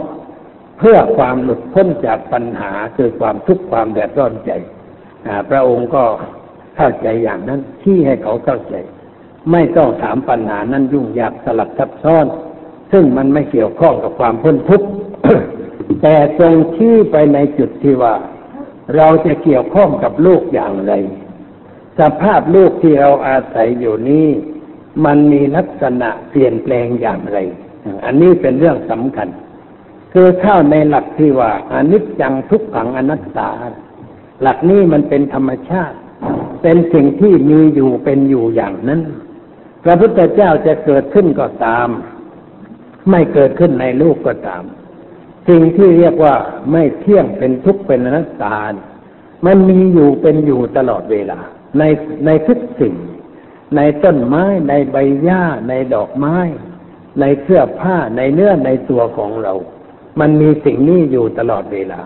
[0.79, 4.53] เพื่อความหลุดพ้นจากปัญหาคือความทุกข์ความแดดร้อนใจ
[5.51, 6.05] พระองค์ก็
[6.77, 8.75] เข้าใจอย่างนั้นที่ให้เขาเข้าใจ
[9.53, 12.27] ไม่ต้องถามปัญหานั้นยุ่งยากสลับซับซ้อน
[12.93, 14.89] ซึ่งมันไม่เกี่ยวข้องกับความพ้นทุกข์
[16.03, 18.15] แต่ทรงชี้ไปในจุดที่ว่า
[18.97, 20.93] เราจะเกี่ยวข้องกับโลกอย่างไร
[21.99, 24.29] สภาพโลกที่เราอาศัยอยู่นี้
[25.05, 27.39] มันมีลักษณะเปลี่ยนแปลงอย่างไร
[28.05, 29.29] อันนี้เป็นเรื่องสำคัญ
[30.17, 33.51] คือเข้าในหลักที่ว่าอนิจจังทุกขังอนัตตา
[34.43, 35.97] หลักนี้มันเป็นธรรมชาติ
[36.63, 39.01] เป็นสิ่งที่มีอยู่เป็นอยู่อย่างนั้น
[39.85, 41.89] พระพุทธเจ้าจะเกิดขึ้นก็ตาม
[43.11, 44.63] ไม่เกิดขึ้นในลูกก็ตาม
[45.49, 46.35] สิ่งที่เรียกว่า
[46.73, 48.57] ไม่เที่ยงเป็นทุกข์เป็นอนัตตา
[49.47, 51.41] มันมีอยู่เป็นอยู่ตลอดเวลา
[51.79, 51.83] ใน
[52.27, 52.95] ในทุกสิ่ง
[53.77, 56.37] ในต้นไม้ ในใบหญ้า ในดอกไม้
[57.21, 59.55] ในเสื้อผ้าในเนื้อในตัวของเรา
[60.21, 62.03] มันมีสิ่งนี้อยู่ตลอดเวลา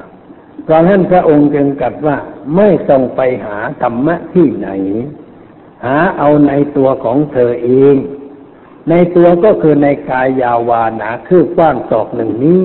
[0.64, 2.16] เพราะฉะนั้นพระองค์จึงกลับว่า
[2.56, 4.68] ไม่ต้องไปหาธรรมะที่ไหน
[5.84, 7.96] หาเอาในตัวของเธอเอง
[8.90, 12.62] ในตัวก็คือในกายยาวานาคือกว้างศอกหนึ่งนี้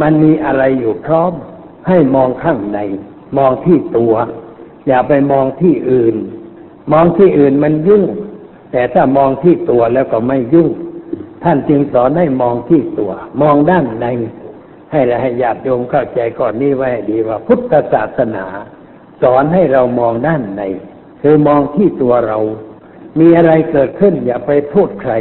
[0.00, 1.32] มันมีอะไรอยู่พร้อม
[1.88, 2.78] ให้มองข้างใน
[3.38, 4.14] มองที่ตัว
[4.86, 6.16] อย่าไปมองที่อื่น
[6.92, 8.04] มองที่อื่นมันยุ่ง
[8.72, 10.70] แต่ถ้ามองที่ตัวแล้วก็ไม่ยุ่ง
[11.44, 13.12] ท่านจึงสอนให้มองที่ตัว
[13.42, 14.06] มองด้านใน
[14.94, 18.44] ให้ให้ญาติโยมเข้าใจก่อนนี้ไว้ให้ดีว่า พุทธศาสนา
[19.22, 20.62] สอนให้เรามองด้านใน
[21.22, 22.38] คือมองที่ตัวเรา
[23.20, 25.12] มีอะไรเกิดขึ้นอย่าไปโทษใคร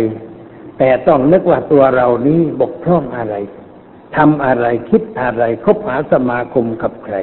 [0.78, 3.36] แต่ต้องนึกว่าตัวเรานี้บกพร่องอะไร
[4.15, 7.15] ทำอะไรคิดอะไรคบหาสมาคมกับใคร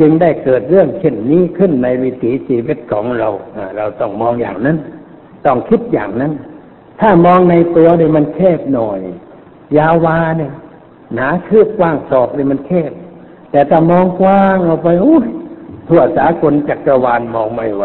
[0.00, 3.28] จึงได้เกิดเรื่องเช่นนี้ขึ้นในวิถีชีวิตของเรา
[3.76, 4.76] เราต้องมองอย่างนั้น
[5.46, 6.32] ต้องคิดอย่างนั้น
[7.00, 9.00] ถ้ามองในตัวเนี่ยมันแคบหน่อย
[9.78, 10.52] ยาวาเนี่ย
[11.14, 12.92] หนาคืบกว้างศอกเนี่ยมันแคบ
[13.50, 15.26] แต่ถ้ามองกว้างออกไปโอ้ย
[15.88, 17.84] ทั่วสากลจักรวาลมองไม่ไหว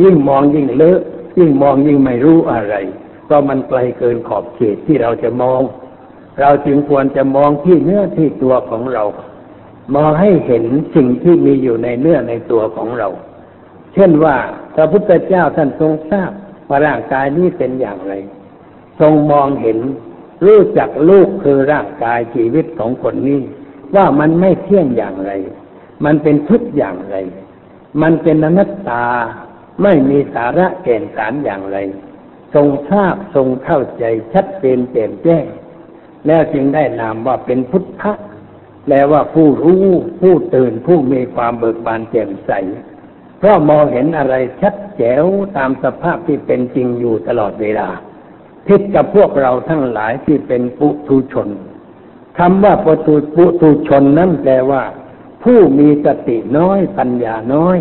[0.00, 1.00] ยิ่งมองยิ่งเลอะ
[1.38, 2.74] ยิ่งมองยิ่งไม่รู้อะไร
[3.28, 5.60] ก็มันไกลเกินขอบเขตที่เราจะมอง
[6.40, 9.04] เราจึงควรจะมองที่เนื้อที่ตัวของเรา
[9.94, 13.08] มองให้เห็นสิ่งที่มีอยู่ในเนื้อในตัวของเรา
[13.94, 14.36] เช่นว่า
[14.74, 16.30] พระพุทธเจ้าท่านทรงทราบ
[16.68, 18.14] ว่าร่างกายนี้เป็นอย่างไร
[19.00, 19.78] ทรงมองเห็น
[20.44, 23.40] รู้จักลูกคือร่างกายชีวิตของคนนี้
[23.96, 25.32] ว่ามันไม่เที่ยงอย่างไร
[26.04, 27.16] มันเป็นทุกอย่างไร
[28.02, 29.04] มันเป็นอนัตตา
[29.82, 31.78] ไม่มีสาระแก่นสารอย่างไร
[32.54, 35.44] ทรงทราบทรงเข้าใจชัดเจนแจ่มแจ้ง
[36.26, 38.12] แล้วจึงได้นามว่าเป็นพุทธะ
[38.84, 39.86] แปลว่าผู้รู้
[40.20, 42.50] ผู้ตื่นผู้มีความเบิกบานแจ่มใส
[43.38, 45.24] เพราะมองเห็นอะไรชัดแจ๋ว
[45.56, 47.88] ตามสภาพที่เป็นจริงอยู่ตลอดเวลา
[48.66, 51.48] ผิดกับพวกเราทั้งหลายที่เป็นปุถุชน
[52.38, 54.82] คำว่าปุถุปุถุชนนั้นแปลว่า
[55.42, 57.78] ผู้มีสติน้อยปัญญาน้อย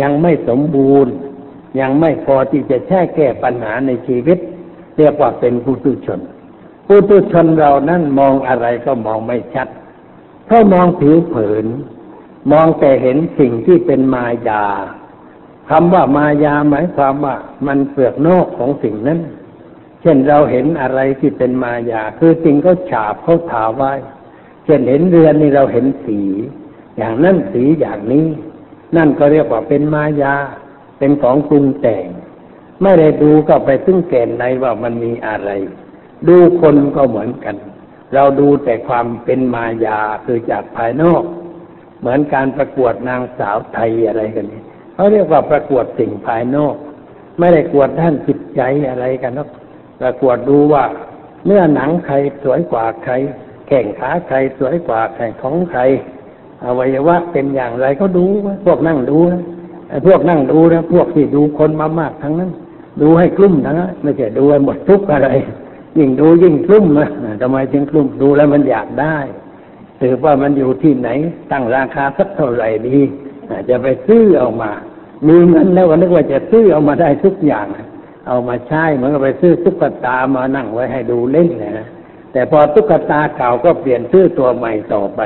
[0.00, 1.12] ยังไม่สมบูรณ์
[1.80, 4.38] ยังไม่พอที่จะใช้แก้ปัญหาในชีวิต
[4.96, 6.20] เรียกว่าเป็นปุถุชน
[6.86, 9.68] ปุถุชนเรานั้นมองอะไรก็มองไม่ชัด
[10.46, 11.66] เพราะมองผิวเผิน
[12.52, 14.64] มองแต่เห็นสิ่งที่เป็นมายา
[15.70, 17.34] คำว่ามายาหมายความว่า
[17.66, 19.20] มันเปลือกนอกของสิ่งนั้น
[20.06, 23.92] ช่นเราเห็นอะไรที่เป็นมายา คือสิ่งเขาฉาบเขาถาไว้
[24.64, 26.20] เช่นเห็นเรือนนี่เราเห็นสี
[26.96, 28.26] อย่างนั้นสีอย่างนี้
[28.96, 30.34] นั่นก็เรียกว่าเป็นมายา
[30.98, 32.06] เป็นของปรุงแต่ง
[32.82, 35.50] ไม่ได้ดูก็ไปซึ่งแก่นในว่ามันมีอะไร
[36.28, 37.56] ดูคนก็เหมือนกัน
[38.14, 41.22] เราดูแต่ความเป็นมายาคือจากภายนอก
[42.00, 44.62] เหมือนการประกวดนางสาวไทยอะไรกันนี่
[44.94, 46.74] เขาเรียกว่าประกวดสิ่งภายนอก
[47.38, 49.48] ไม่ได้กวดด้านจิตใจอะไรกันนะ
[50.00, 50.84] ประกวดดูว่า
[51.46, 53.12] เนื้อหนังใครสวยกว่าใคร
[53.68, 55.80] แข่งขาใครสวยกว่าใครของใคร
[56.64, 58.24] อวัยวะเป็นอย่างไรก็ดู
[58.66, 59.18] พวกนั่งดู
[59.88, 62.50] ไอ้พวกนั่งดูนะพวกที่ดูคนมามากทั้งนั้น
[63.02, 65.28] ดูให้กลุ่มทั้งนั้นไม่ใช่ดูให้หมดทุกอะไร
[65.98, 69.16] ยิ่งดูยิ่งกลุ่มนะทำไมจึงกลุ่มดูแล้วมันอยากได้
[70.00, 71.08] ถือว่ามันอยู่ที่ไหน
[71.52, 72.98] ตั้งราคาสักเท่าไหร่ดี
[73.68, 74.70] จะไปซื้อเอามา
[75.28, 77.66] มีเงินแล้วก็นึกว่าจะซื้อเอามาได้ทุกอย่าง
[78.26, 81.86] เอามาใช้เหมือนกับไปซื้อตุ๊กตามานั่งไว้ให้ดูเล่นนะ
[82.32, 85.20] แต่พอตุ๊กตาเก่าก็เปลี่ยนซื้อตัวใหม่ต่อไป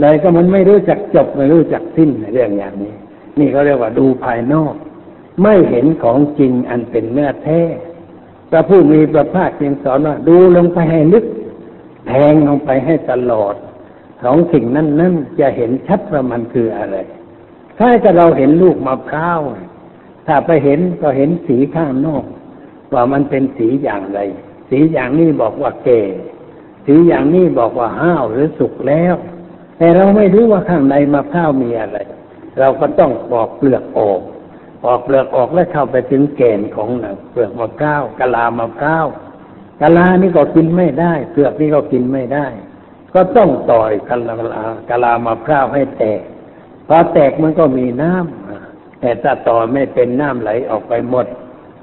[0.00, 2.94] เลยก็มันไม่รู้จักจบไม่รู้จักสิ้นเรื่องอย่างนี้
[3.38, 4.74] นี่เขาเรียกว่าดูภายนอก
[5.42, 7.60] ไม่เห็นของจริงอันเป็นเนื้อแท้
[8.50, 11.26] พระผู้มีพระภาคจึงสอนว่าดูลงไปให้ลึก
[12.06, 13.54] แทงลงไปให้ตลอด
[14.22, 16.96] ของสิ่งนั้นนั้นจะเห็นชัดว่ามันคืออะไร
[17.78, 19.40] ถ้าจะเราเห็นลูกมะพร้าว
[20.26, 22.24] ถ้าไปเห็นก็เห็นสีข้างนอก
[22.92, 24.20] ว่ามันเป็นสีอย่างไร
[24.70, 26.02] สีอย่างนี้บอกว่าแก่
[26.86, 29.14] สีอย่างนี้บอกว่าห้าวหรือสุกแล้ว
[29.78, 31.98] แต่เราไม่รู้ว่าข้างในมะพร้าวมีอะไร
[32.58, 34.20] เราก็ต้องปอกเปลือกออก
[34.82, 36.88] ปอกเปลือกออกแล้วเข้าไปถึงแก่นของ
[37.30, 39.06] เปลือกมะพร้าวกะลามะพร้าว
[39.80, 42.46] กะลานี่ก็กินไม่ได้ เปลือกนี่ก็กินไม่ได้
[43.14, 44.34] ก็ต้องต่อยกะลา
[44.90, 46.22] กะลามะพร้าวให้แตก
[46.88, 48.61] พอแตกมันก็มีน้ำ
[49.02, 51.26] แต่ถ้าต่อไม่เป็นน้ำไหลออกไปหมด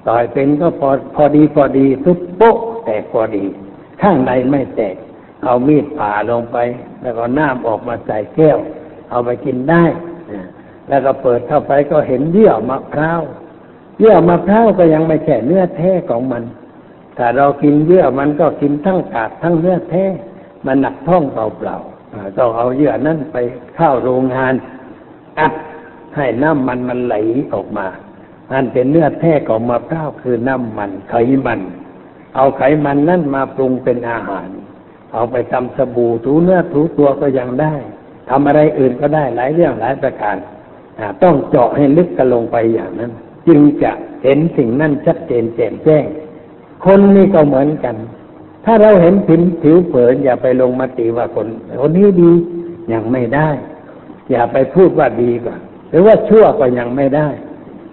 [0.08, 3.46] ต่อยเป็นก็พอพอดีพอดีทุบโป๊ะแตกพอดี
[4.02, 4.96] ข้างในไม่แตก
[5.44, 6.58] เอามีดผ่าลงไป
[7.02, 8.58] แล้วก็น้ำออกมาใส่แก้ว
[9.10, 9.84] เอาไปกินได้
[10.90, 13.22] แล้วก็เปิดเข้าไปก็เห็นเยื่อมะพร้าว
[14.00, 16.44] เยื่อมะพร้าวก็ยังไม่ใช่เนื้อแท้ของมัน
[17.18, 20.06] ถ้าเรากินเยื่อมันก็กินทั้งกาดทั้งเนื้อแท้
[20.66, 23.38] มันหนักท้องเปล่าๆอ่าต้องเอาเยื่อนั้นไป
[23.76, 24.54] เข้าโรงงาน
[25.40, 25.54] อัด
[26.16, 27.16] ให้น้ำมันมันไหล
[27.54, 27.88] ออกมา
[28.52, 31.14] นั่นเป็นเนื้อแท้ของมะพร้าวคือน้ำมันไข
[31.46, 31.60] มัน
[32.36, 34.48] เอาไขมันนั่นมาปรุงเป็นอาหาร
[35.14, 37.76] เอาไปทำสบู่ถูเนื้อถูตัวก็ยังได้
[38.30, 40.36] ทำอะไรอื่นก็ได้หลายเรื่องหลายประการ
[41.24, 43.12] ต้องเจาะให้ลึกกันลงไปอย่างนั้น
[43.48, 43.92] จึงจะ
[44.24, 46.06] เห็นสิ่งนั้นชัดเจนแจ่มแจ้ง
[46.86, 47.96] คนนี่ก็เหมือนกัน
[48.66, 51.48] ถ้าเราเห็นผิวผิวเผินอย่าไปลงมติว่าคน
[51.82, 52.32] คนนี้ดี
[52.94, 53.50] ยังไม่ได้
[54.32, 57.30] อย่าไปพูดว่าดีก่อน หรือว่าชั่วก็ยังไม่ได้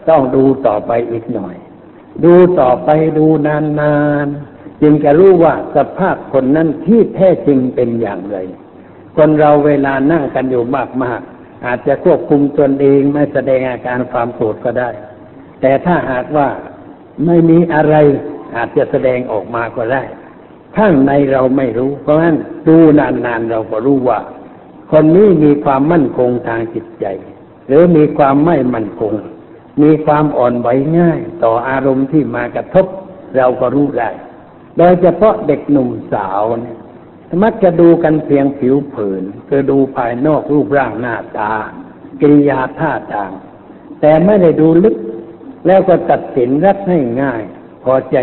[0.08, 1.56] ต้องดูต่อไปอีกหน่อย
[2.24, 2.88] ดูต่อไป
[3.18, 8.36] ดูนานๆจึงจะรู้ว่าสภาพคนนั้นที่แท้จริงเป็นอย่างไร
[9.16, 10.64] คนเราเวลานั่งกันอยู่
[11.04, 14.90] มากๆอาจจะควบคุมตนเองไม่แสดงอาการความโกรธก็ได้
[15.60, 16.48] แต่ถ้าหากว่า
[17.26, 17.94] ไม่มีอะไร
[18.56, 20.02] อาจจะแสดงออกมาก็ได้
[20.76, 22.36] ข้างในเราไม่รู้ เพราะฉะนั้น
[22.68, 24.20] ดูนานๆเราก็รู้ว่า
[24.92, 27.06] คนนี้มีความมั่นคงทางจิตใจ
[27.66, 29.14] หรือมีความไม่มั่นคง
[29.82, 32.86] มีความอ่อนไหวง่าย ต่ออารมณ์ที่มากระทบ
[33.36, 34.10] เราก็รู้ได้
[34.78, 36.78] โดยเฉพาะเด็กหนุ่มสาวเนี่ย
[37.42, 41.52] มักจะดูกันเพียงผิวเผินคือดูภายนอกรูปร่างหน้าตา
[42.20, 43.30] กิริยาท่าทาง
[44.00, 44.96] แต่ไม่ได้ดูลึก
[45.66, 46.78] แล้วก็ตัดสินรัก
[47.22, 48.16] ง่ายๆพอใจ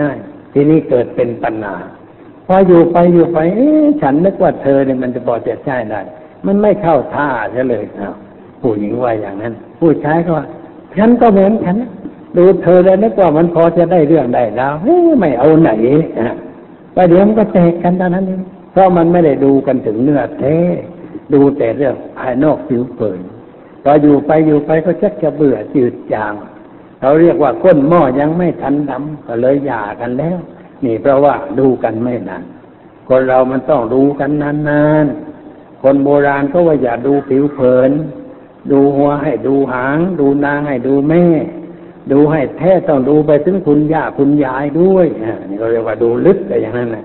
[0.00, 1.76] ง่ายๆ ทีนี้เกิดเป็นปัญหา
[2.46, 3.38] พออยู่ไปอยู่ไป
[4.02, 6.00] ฉันนึกว่าเธอเนี่ยมันจะพอจะใช่ได้
[6.46, 8.14] มันไม่เข้าท่าใช่เลยอ้าว
[8.60, 10.46] ผู้หญิงว่าอย่างนั้น ผู้ชายก็ว่า
[10.96, 11.76] ฉันก็เหมือนฉัน
[12.36, 14.72] ดูเธอแล้วนึกว่ามันพอจะได้เรื่องได้แล้ว
[15.20, 15.70] ไม่เอาไหน
[16.18, 16.34] อะ
[16.94, 18.42] ประเดี๋ยวมันก็แตกกันเท่านั้นเอง
[18.72, 20.56] เพราะมันไม่ได้ดูกันถึงเนื้อแท้
[21.32, 23.20] ดูแต่เรื่องภายนอกผิวเผิน
[23.82, 26.32] พออยู่ไปอยู่ไปก็ชักจะเบื่อจืดจาง
[27.00, 30.38] เขาเรียกว่าก้นหม้อยังไม่ทันดำก็เลยหย่ากันแล้ว
[30.84, 32.44] นี่เพราะว่าดูกันไม่นาน
[33.08, 34.30] คนเรามันต้องดูกัน
[34.68, 37.90] นานๆคนโบราณก็ว่าอย่าดูผิวเผิน
[38.70, 41.24] ดูหัวให้ดูหาง ดูนางให้ดูแม่
[42.12, 45.06] ดูให้แท้ต้องดูไปถึงคุณย่าคุณยายด้วย
[45.48, 47.04] นี่ก็เรียกว่าดูลึกอะไรอย่างนั้นนะ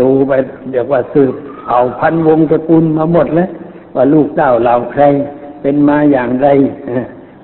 [0.00, 0.32] ดูไป
[0.70, 1.34] เรียกว่าสืบ
[1.68, 3.48] เอาพันวงศ์ตระกูลมาหมดแล้ว
[3.94, 5.02] ว่าลูกเต้าเราใคร
[5.62, 6.48] เป็นมาอย่างไร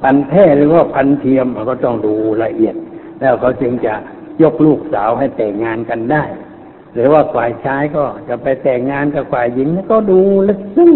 [0.03, 2.75] พันแท้หรือว่าพันเทียมก็ต้องดูละเอียด
[3.21, 3.95] แล้วเขาจึงจะ
[4.43, 6.25] ยกลูกสาวให้แต่งงานกันได้
[6.95, 10.93] หรือว่าฝ่ายชายก็จะไปแต่งงานกับฝ่ายหญิงก็ดูลึกซึ้ง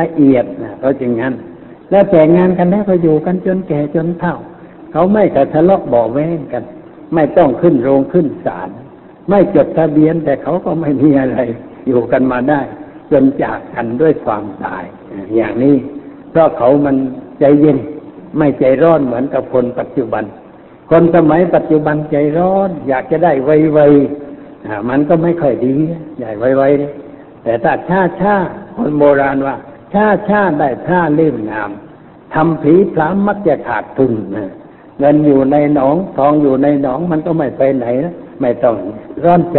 [0.00, 1.34] ละเอียดนะเขาจึงงั้น
[1.90, 4.36] แล้วแต่งงานกันแล้วก็อยู่กันจนแก่จนเฒ่า
[4.92, 6.64] เขาไม่กระทะเลาะเบาะแว้งกัน
[7.14, 8.68] ไม่ต้องขึ้นโรงขึ้นศาล
[9.30, 11.38] ไม่จดทะเบียนแต่เขาก็ไม่มีอะไร
[11.86, 12.60] อยู่กันมาได้
[13.12, 14.84] จนจากกันด้วยความตาย
[15.36, 15.76] อย่างนี้
[16.30, 16.96] เพราะเขามัน
[17.40, 17.78] ใจเย็น
[18.38, 20.24] ไม่ใจร้อนเหมือนกับคนปัจจุบัน
[20.90, 25.74] คนสมัยปัจจุบันใจร้อน อยากจะได้ไวๆมันก็ไม่ค่อยดี
[26.18, 26.92] ใหญ่ไวๆเนี่ย
[27.44, 29.56] แต่ถ้าช้าๆคนโบราณว่า
[29.92, 31.70] ช้าช้าได้ท่าเล่มงาม
[32.34, 34.50] ทำผีพรามมักจะขาดทุนนะ
[34.98, 38.76] เงินอยู่ในหนองทองอยู่ในหนองมันก็ไม่ไปไหนนะไม่ต้อง
[39.24, 39.58] ร้อนใจ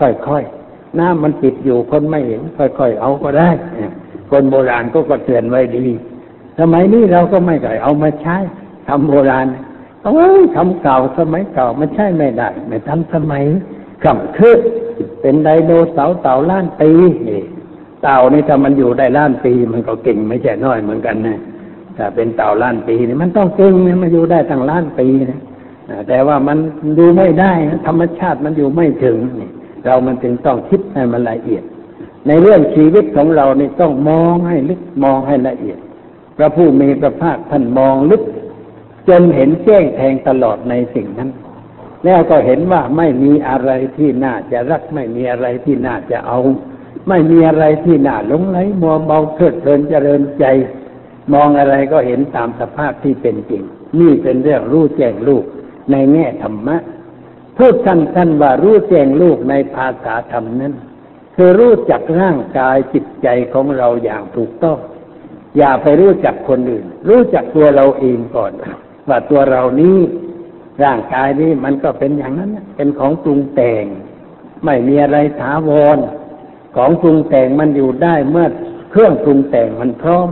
[0.00, 3.50] ค่อยๆน้ำมันติดอยู่คนไม่เห็น ค่อยๆเอาก็ได้
[4.30, 5.86] คนโบราณก็กเตือนไว้ดี
[6.58, 8.36] สมัยนี้เราก็ไม่ได้เอามาใช้
[8.88, 9.46] ทำโบราณ
[10.04, 13.44] เอ้ยทำเก่าสมัยเก่ามันใช่ไม่ได้ ไม่ทำสมัย
[14.04, 14.58] กำคือ
[15.20, 16.90] เป็นไดโนเสาร์เต่าล้านปี
[17.28, 17.42] นี่
[18.02, 21.38] เต่านี่ถ้ามันอยู่ได้ล้านปีมันก็เก่งไม่ใช่น้อยเหมือนกันนะ
[21.96, 25.40] ถ้าเป็นเต่าล้านปีนี่มันต้องเก่งนะมันอยู่ได้ตั้งล้านปีนะ
[26.08, 26.58] แต่ว่ามัน
[26.98, 29.50] ดูไม่ได้นะธรรมชาติมันอยู่ไม่ถึงนี่
[29.84, 31.62] เรามันจึงต้องคิดให้มันละเอียด
[32.26, 35.78] ในเรื่องชีวิตของเรานี่ต้องมองให้ลึกมองให้ละเอียด
[36.36, 38.22] พระผู้มีพระภาคท่านมองลึก
[39.08, 41.30] จนเห็นแจ้งแทงตลอดในสิ่งนั้น
[42.04, 46.38] แล้วก็เห็นว่าไม่มีอะไรที่น่าจะรักไม่มีอะไรที่น่าจะเอา
[47.08, 50.44] ไม่มีอะไรที่น่าหลงไหลมัวเมาเพลิดเพลินเจริญใจ
[51.32, 53.62] มองอะไรก็เห็นตามสภาพที่เป็นจริง
[54.00, 55.44] นี่เป็นเรื่องรู้แจ้งลูก
[55.90, 56.76] ในแง่ธรรมะ
[57.56, 60.74] พูดสั้นๆว่ารู้แจ้งลูกในภาษาธรรมนั้น
[61.34, 64.78] คือรู้จักร่างกายจิตใจของเราอย่างถูกต้อง
[65.58, 68.52] อย่าไปรู้จักคนอื่น รู้จักตัวเราเองก่อน
[69.08, 69.98] ว่าตัวเรานี้
[70.84, 73.84] ร่างกายนี้มันก็เป็นอย่างนั้นเป็นของปรุงแต่ง
[74.64, 75.98] ไม่มีอะไรถาวร
[76.76, 78.46] ของปรุงแต่งมันอยู่ได้เมื่อ
[78.90, 80.28] เครื่องปรุงแต่งมันพร้อม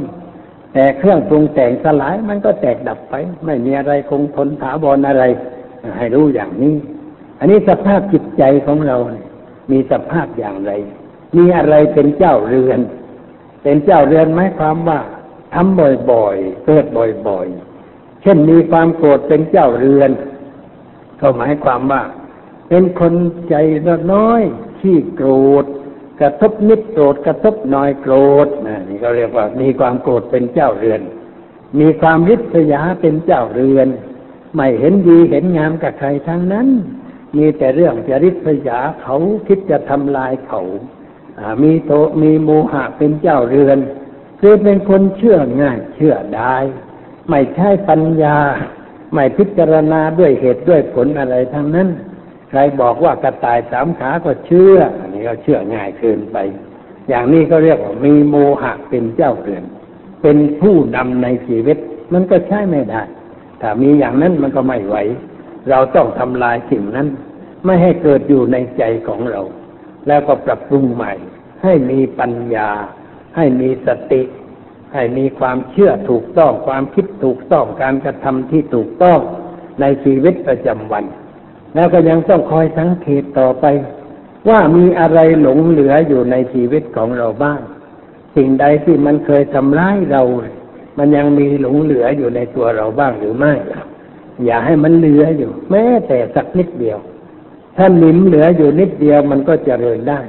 [0.75, 3.15] แต่เครื่องปรุงแต่งสลายมันก็แตกดับไป
[3.45, 5.25] ไม่มีอะไรคงทนถาวรอะไร
[5.99, 6.75] ให้รู้อย่างนี้
[7.39, 9.27] อันนี้สภาพจิตใจของเราเนี่ย
[9.71, 10.73] มีสภาพอย่างไร
[11.37, 12.81] มีอะไรเป็นเจ้าเรือน
[13.63, 15.01] เป็นเจ้าเรือนหมายความว่า
[15.55, 15.79] ทำ
[16.11, 16.85] บ่อยๆเกิด
[17.29, 20.11] บ่อยๆ เช่นมีความโกรธเป็นเจ้าเรือน
[21.21, 22.03] ก็หมายความว่า
[22.69, 23.15] เป็นคน
[23.51, 23.55] ใจ
[24.13, 24.43] น้อย
[24.79, 25.31] ขี้โกร
[25.63, 25.65] ธ
[26.21, 28.15] กระทบนิดโกรธกระทบน้อยโกร
[28.47, 31.01] ธนะนี่ก็เรียกว่ามีความโกรธเป็นเจ้าเรือน
[31.81, 33.89] มีความริษยาเป็นเจ้าเรือน
[34.55, 36.69] ไม่เห็นดีเห็นงามกับใครทั้งนั้น
[37.37, 40.63] มีแต่เรื่องจะริษยาเขาคิดจะทำลายเขา
[41.39, 41.93] อ่ามีโต
[42.23, 43.79] มีโมหะเป็นเจ้าเรือน
[44.41, 46.57] คือเป็นคนเชื่อง่ายเชื่อได้
[47.29, 48.39] ไม่ใช่ปัญญา
[49.13, 51.89] ไม่พิจารณาด้วยเหตุด้วยผลอะไรทั้งนั้น
[52.49, 56.37] ใครบอกว่ากระต่ายสามขาก็เชื่อ อันนี้ก็เชื่อง่ายเกินไป
[57.09, 59.65] อย่างนี้ก็เรียกว่ามีโมหะเป็นเจ้าเรือน
[60.23, 61.79] เป็นผู้นำในชีวิต
[62.13, 63.03] มันก็ใช่ไม่ได้
[63.61, 64.97] ถ้ามีอย่างนั้นมันก็ไม่ไหว
[65.71, 67.09] เราต้องทำลายสิ่งนั้น
[67.65, 69.41] ไม่ให้เกิดอยู่ในใจของเรา
[70.07, 71.13] แล้วก็ปรับปรุงใหม่
[71.63, 72.71] ให้มีปัญญา
[73.37, 74.23] ให้มีสติ
[74.95, 79.21] ให้มีความเชื่อถูกต้อง ความคิดถูกต้อง การกระทำที่ถูกต้อง
[79.81, 81.05] ในชีวิตประจำวัน
[81.77, 83.65] แล้วก็ยังต้องคอยสังเกตต่อไป
[84.49, 87.61] ว่ามีอะไรหลงเหลืออยู่ในชีวิตของเราบ้าง
[88.37, 90.23] สิ่งใดที่มันเคยทำร้ายเรา
[90.99, 93.53] มันยังมีหลงเหลืออยู่ในตัวเราบ้างหรือไม่
[94.45, 96.99] อย่าให้มันเหลืออยู่ แม้แต่สักนิดเดียว
[97.77, 100.21] ถ้าหนิมเหลืออยู่นิดเดียวมันก็เจริญได้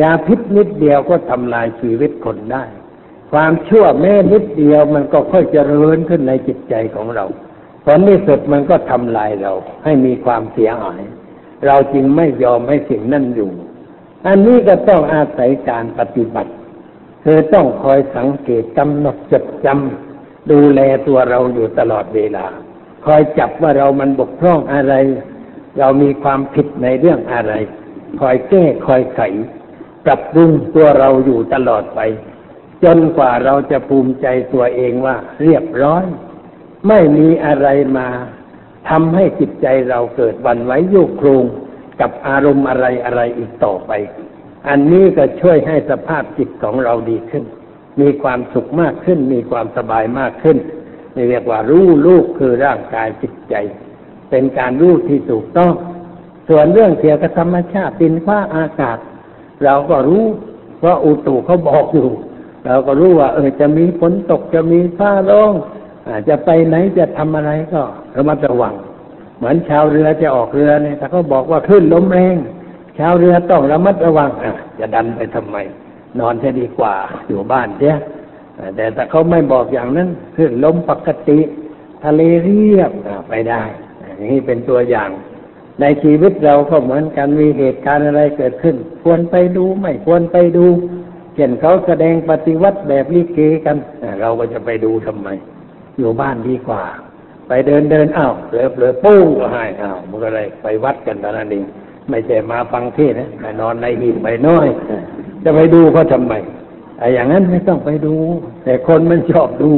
[0.00, 2.64] ยาพิษนิดเดียวก็ทำลายชีวิตคนได้
[3.32, 7.24] ความชั่วแม้นิดเดียวมันก็ค่อยเจริญขึ้นในจิตใจของเรา
[7.84, 9.52] ผลที่สุดมันก็ทำลายเรา
[9.84, 11.02] ให้มีความเสียหาย
[11.66, 13.50] เราจึงไม่ยอมให้สิ่งนั้นอยู่
[14.26, 16.52] อันนี้ก็ต้องอาศัยการปฏิบัติ
[17.24, 22.46] คือต้องคอยสังเกตกำหนดจดจำดูแลตัวเราอยู่ตลอดเวลา
[23.04, 24.94] คอยจับว่าเรามันบกพร่องอะไร
[25.78, 27.52] เรามีความผิดในเรื่องอะไร
[28.20, 29.20] คอยแก้คอยไข
[30.04, 32.00] ปรับปรุงตัวเราอยู่ตลอดไป
[32.84, 36.04] จนกว่าเราจะภูมิใจตัวเองว่าเรียบร้อย
[36.88, 37.68] ไม่มีอะไร
[37.98, 38.08] มา
[38.88, 41.44] ทำให้จิตใจเราเกิดวันไหวโยกโครง
[42.00, 43.92] กับอารมณ์อะไรอะไรอีกต่อไป
[44.68, 47.44] อันนี้ก็ช่วยให้สภาพจิตของเราดีขึ้น
[48.00, 50.58] มีความสุขมากขึ้น มีความสบายมากขึ้น
[51.16, 53.54] นี่เรียกว่ารู้ลูกคือร่างกายจิตใจ
[54.30, 55.72] เป็นการรู้ที่ถูกต้อง
[56.48, 58.98] ส่วนเรื่องเกี่ยวกับธรรมชาติดินฟ้าอากาศ
[59.64, 60.24] เราก็รู้
[60.78, 62.08] เพราอุตุเขาบอกอยู่
[62.66, 65.52] เราก็รู้ว่าเออจะมีฝนตกจะมีฟ้าร้อง
[66.18, 67.82] จจะไปไหนจะทำอะไรก็
[68.16, 68.74] ระมัดระวัง
[69.38, 72.36] เหมือนชาวเรือจะออกเรือเนี่ยถ้าเขาบอกว่าขึ้นลมแรง
[72.98, 75.56] ชาวเรือต้องระมัดระวังอะจะดันไปทำไม
[76.20, 76.94] นอนจะดีกว่า
[77.28, 77.94] อยู่บ้านเสีย
[78.76, 81.38] แต่ถ้าเขาไม่บอกอย่างนั้นขึ้นลมปกติ
[82.04, 82.90] ทะเลเรียบ
[83.28, 83.62] ไปได้
[84.16, 85.10] อย่างนี้เป็นตัวอย่าง
[85.80, 90.66] ในชีวิตเราก็เหมือนกันมีเหตุการณ์อะไรเกิดขึ้น ควรไปดูไม่ควรไปดู
[91.34, 93.76] เช่นเขาแสดงปฏิวัติแบบลิเกกัน
[94.20, 95.28] เราก็จะไปดูทำไม
[95.98, 96.82] อยู่บ้านดีกว่า
[97.48, 101.64] ไปเดินเดินอ้าวเลอเลอปุ้งก็ให้อ้าวมันก็เลยไปวัดกันตอนนั้นเอง
[102.10, 104.66] ไม่ใช่มาฟังเทศนะไปนอนในหีบไปน้อย
[105.42, 106.34] จะไปดูเขาทำไม
[106.98, 108.14] ไอ้อย่างนั้นไม่ต้องไปดู
[108.64, 109.72] แต่คนมันชอบดู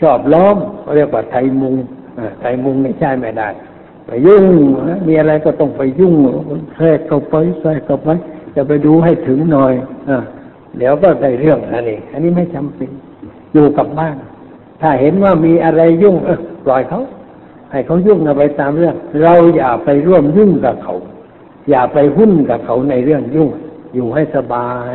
[0.00, 1.74] ชอบล้อมเขาเรียกว่าไทยมุง
[2.18, 3.48] อ่าไทยมุงไม่ใช่ไม่ได้
[4.06, 4.44] ไปยุ่ง
[4.90, 6.14] นะมีอะไรก็ต้องไปยุ่ง
[6.76, 8.08] แทรกเข้าไปแทรกเข้าไป
[8.54, 9.72] จะไปดูให้ถึงหน่อย
[10.08, 10.10] อ
[10.78, 12.90] เดี๋ยวก็ได้เรื่องอันนี้อันนี้ไม่จำเป็น
[13.54, 14.16] อยู่กับบ้าน
[14.80, 17.02] ถ้าเห็นว่ามีอะไรยุ่งเออปล่อยเขา
[17.70, 20.94] ให้เขายุ่งเอาไปตามเรื่อง เราอย่าไปร่วมยุ่งกับเขา
[21.70, 23.50] อย่าไปหุ้นกับเขาในเรื่องยุ่ง
[23.94, 24.94] อยู่ให้สบาย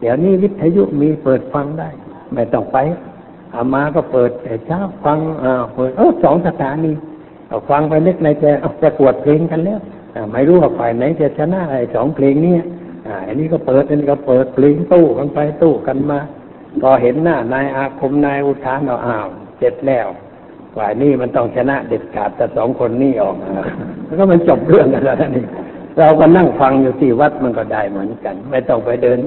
[0.00, 1.88] เดี๋ยวนี้วิทยุมีเปิดฟังได้
[2.34, 2.78] ไม่ต้องไป
[3.54, 6.92] อามาก็เปิดแต่เช้าฟังอ่าเปิดเออสองสถานี
[7.70, 9.80] ฟังไปนึกในใจเอาประกวดเพลงกันแล้ว
[10.32, 12.54] ไม่รู้ว่าฝ่ายไหนจะชนะไอ้สองเพลงนี้
[13.06, 16.18] อ่าอันนี้ก็เปิดอันนี้ก็เปิดเพลงตู้กันไปตู้กันมา
[16.80, 19.26] พอเห็นหน้านายอาคมนายอุทานเอาอ้าว
[19.58, 20.06] เจ็ดแล้ว
[20.76, 23.50] ฝ่ายนี้มันต้องชนะเด็ดขาดแต่สองคนนี้ออกมา
[24.06, 25.44] แล้วก็มันจบเรื่องกันแล้วนี่
[25.98, 29.18] เราก็นั่งฟังอยู่ที่วัดมันก็ได้เหมือนกัน ไม่ต้องไปเดิน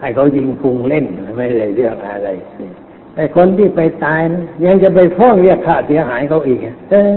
[0.00, 1.04] ให้เขายิงพุงเล่น
[1.36, 2.28] ไม่ได้เรื่องอะไร
[3.16, 7.12] ไอ้คนที่ไปตายนะยังจะไปฟ้องเรียกค่าเสียหายเขาอีกเออ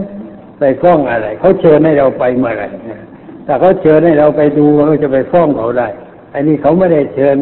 [0.60, 2.68] ไปฟ้องอะไรเขาเชิญให้เราไปเมื่อไหร่
[3.48, 5.88] ถ้าเขาเชิญให้เราไปดูเขาจะไปฟ้องเขาได้
[6.34, 7.38] อ้นี่เขาไม่ได้เชิญ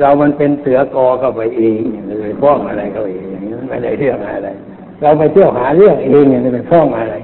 [0.00, 3.24] เรามันเป็นเสือกอเข้าไปเองเลยฟ้องอะไรเขาเอง
[3.68, 4.48] ไม่ได้เรื่องอะไร
[5.00, 7.14] เราไปเที่ยวหาเรื่องเองเนี่ยไปฟ้องอะไร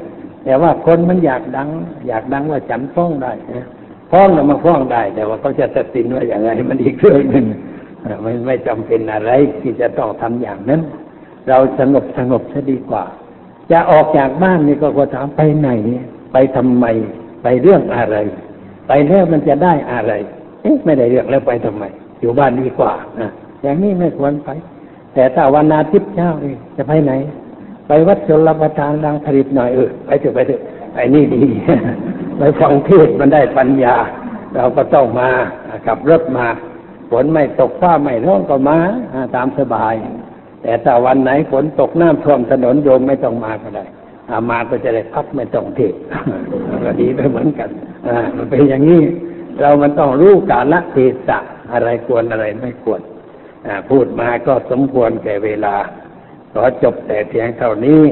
[0.44, 1.68] แต่ว่าคนมันอยากดัง
[2.08, 3.66] อยากดังว่าฉันฟ้องได้นะ
[4.10, 7.46] ฟ้องเรามาฟ้องได้ แต่ว่าเขาจะตัดสินว่าอย่างไรมันอีกเรื่องหนึ่ง
[8.24, 10.80] มันไม่จำเป็นอะไรที่จะต้องทำอย่างนั้น
[11.48, 13.04] เราสงบสงบซะดีกว่า
[13.72, 15.68] จะออกจากบ้านนี่ก็ก็ถามไปไหน
[16.32, 16.84] ไปทำไม
[17.42, 18.16] ไปเรื่องอะไร
[18.88, 20.12] ไปแล้วมันจะได้อะไร
[20.62, 21.84] เอ๊ะไม่ได้เรื่องแล้วไปทำไม
[22.22, 23.30] อยู่บ้านดีกว่านะ
[23.62, 24.50] อย่างนี้ไม่ควรไป
[25.14, 27.12] แต่ถ้าวันอาทิตย์เช้าเองจะไปไหน
[27.86, 30.60] ไปวัดชลประทานดังผลิตหน่อยเออไปเถอะไปเถอะ
[30.94, 31.42] ไอ้นี่ดี
[32.38, 33.96] ไปฟังเทศมันได้ปัญญา
[34.56, 35.28] เราก็ต้องมา
[35.86, 36.46] ขับรถมา
[37.10, 38.78] ฝนไม่ตกฟ้าไม่ร้องก็มา
[39.36, 39.94] ตามสบาย
[40.62, 43.84] แต่ถ้าวันไหนฝนตกน้ำท่วมถนนโยมไม่ต้องมาก็ได้
[44.30, 45.94] อามาก็จะได้พักไม่ต้องเทศ
[46.84, 47.68] ก็ดีไปเหมือนกัน
[48.08, 49.00] อ่ามันเป็นอย่างนี้
[49.60, 50.96] เรามันต้องรู้กาลเท
[51.28, 51.38] ศะ
[51.72, 53.00] อะไรควรอะไรไม่ควร
[53.90, 55.76] พูดมาก็สมควรแก่เวลา
[56.52, 58.02] ขอจบแต่เพียงเท่านี้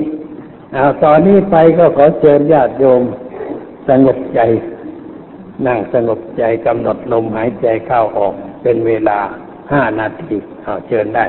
[0.73, 3.03] เอาตอนนี้ไปก็ขอเชิญญาติโยม
[3.89, 4.41] สงบใจ
[5.67, 9.19] นั่งสงบใจกำหนดลมหายใจเข้าออกเป็นเวลา
[9.73, 11.25] ห้านาทีเอาเชิญได้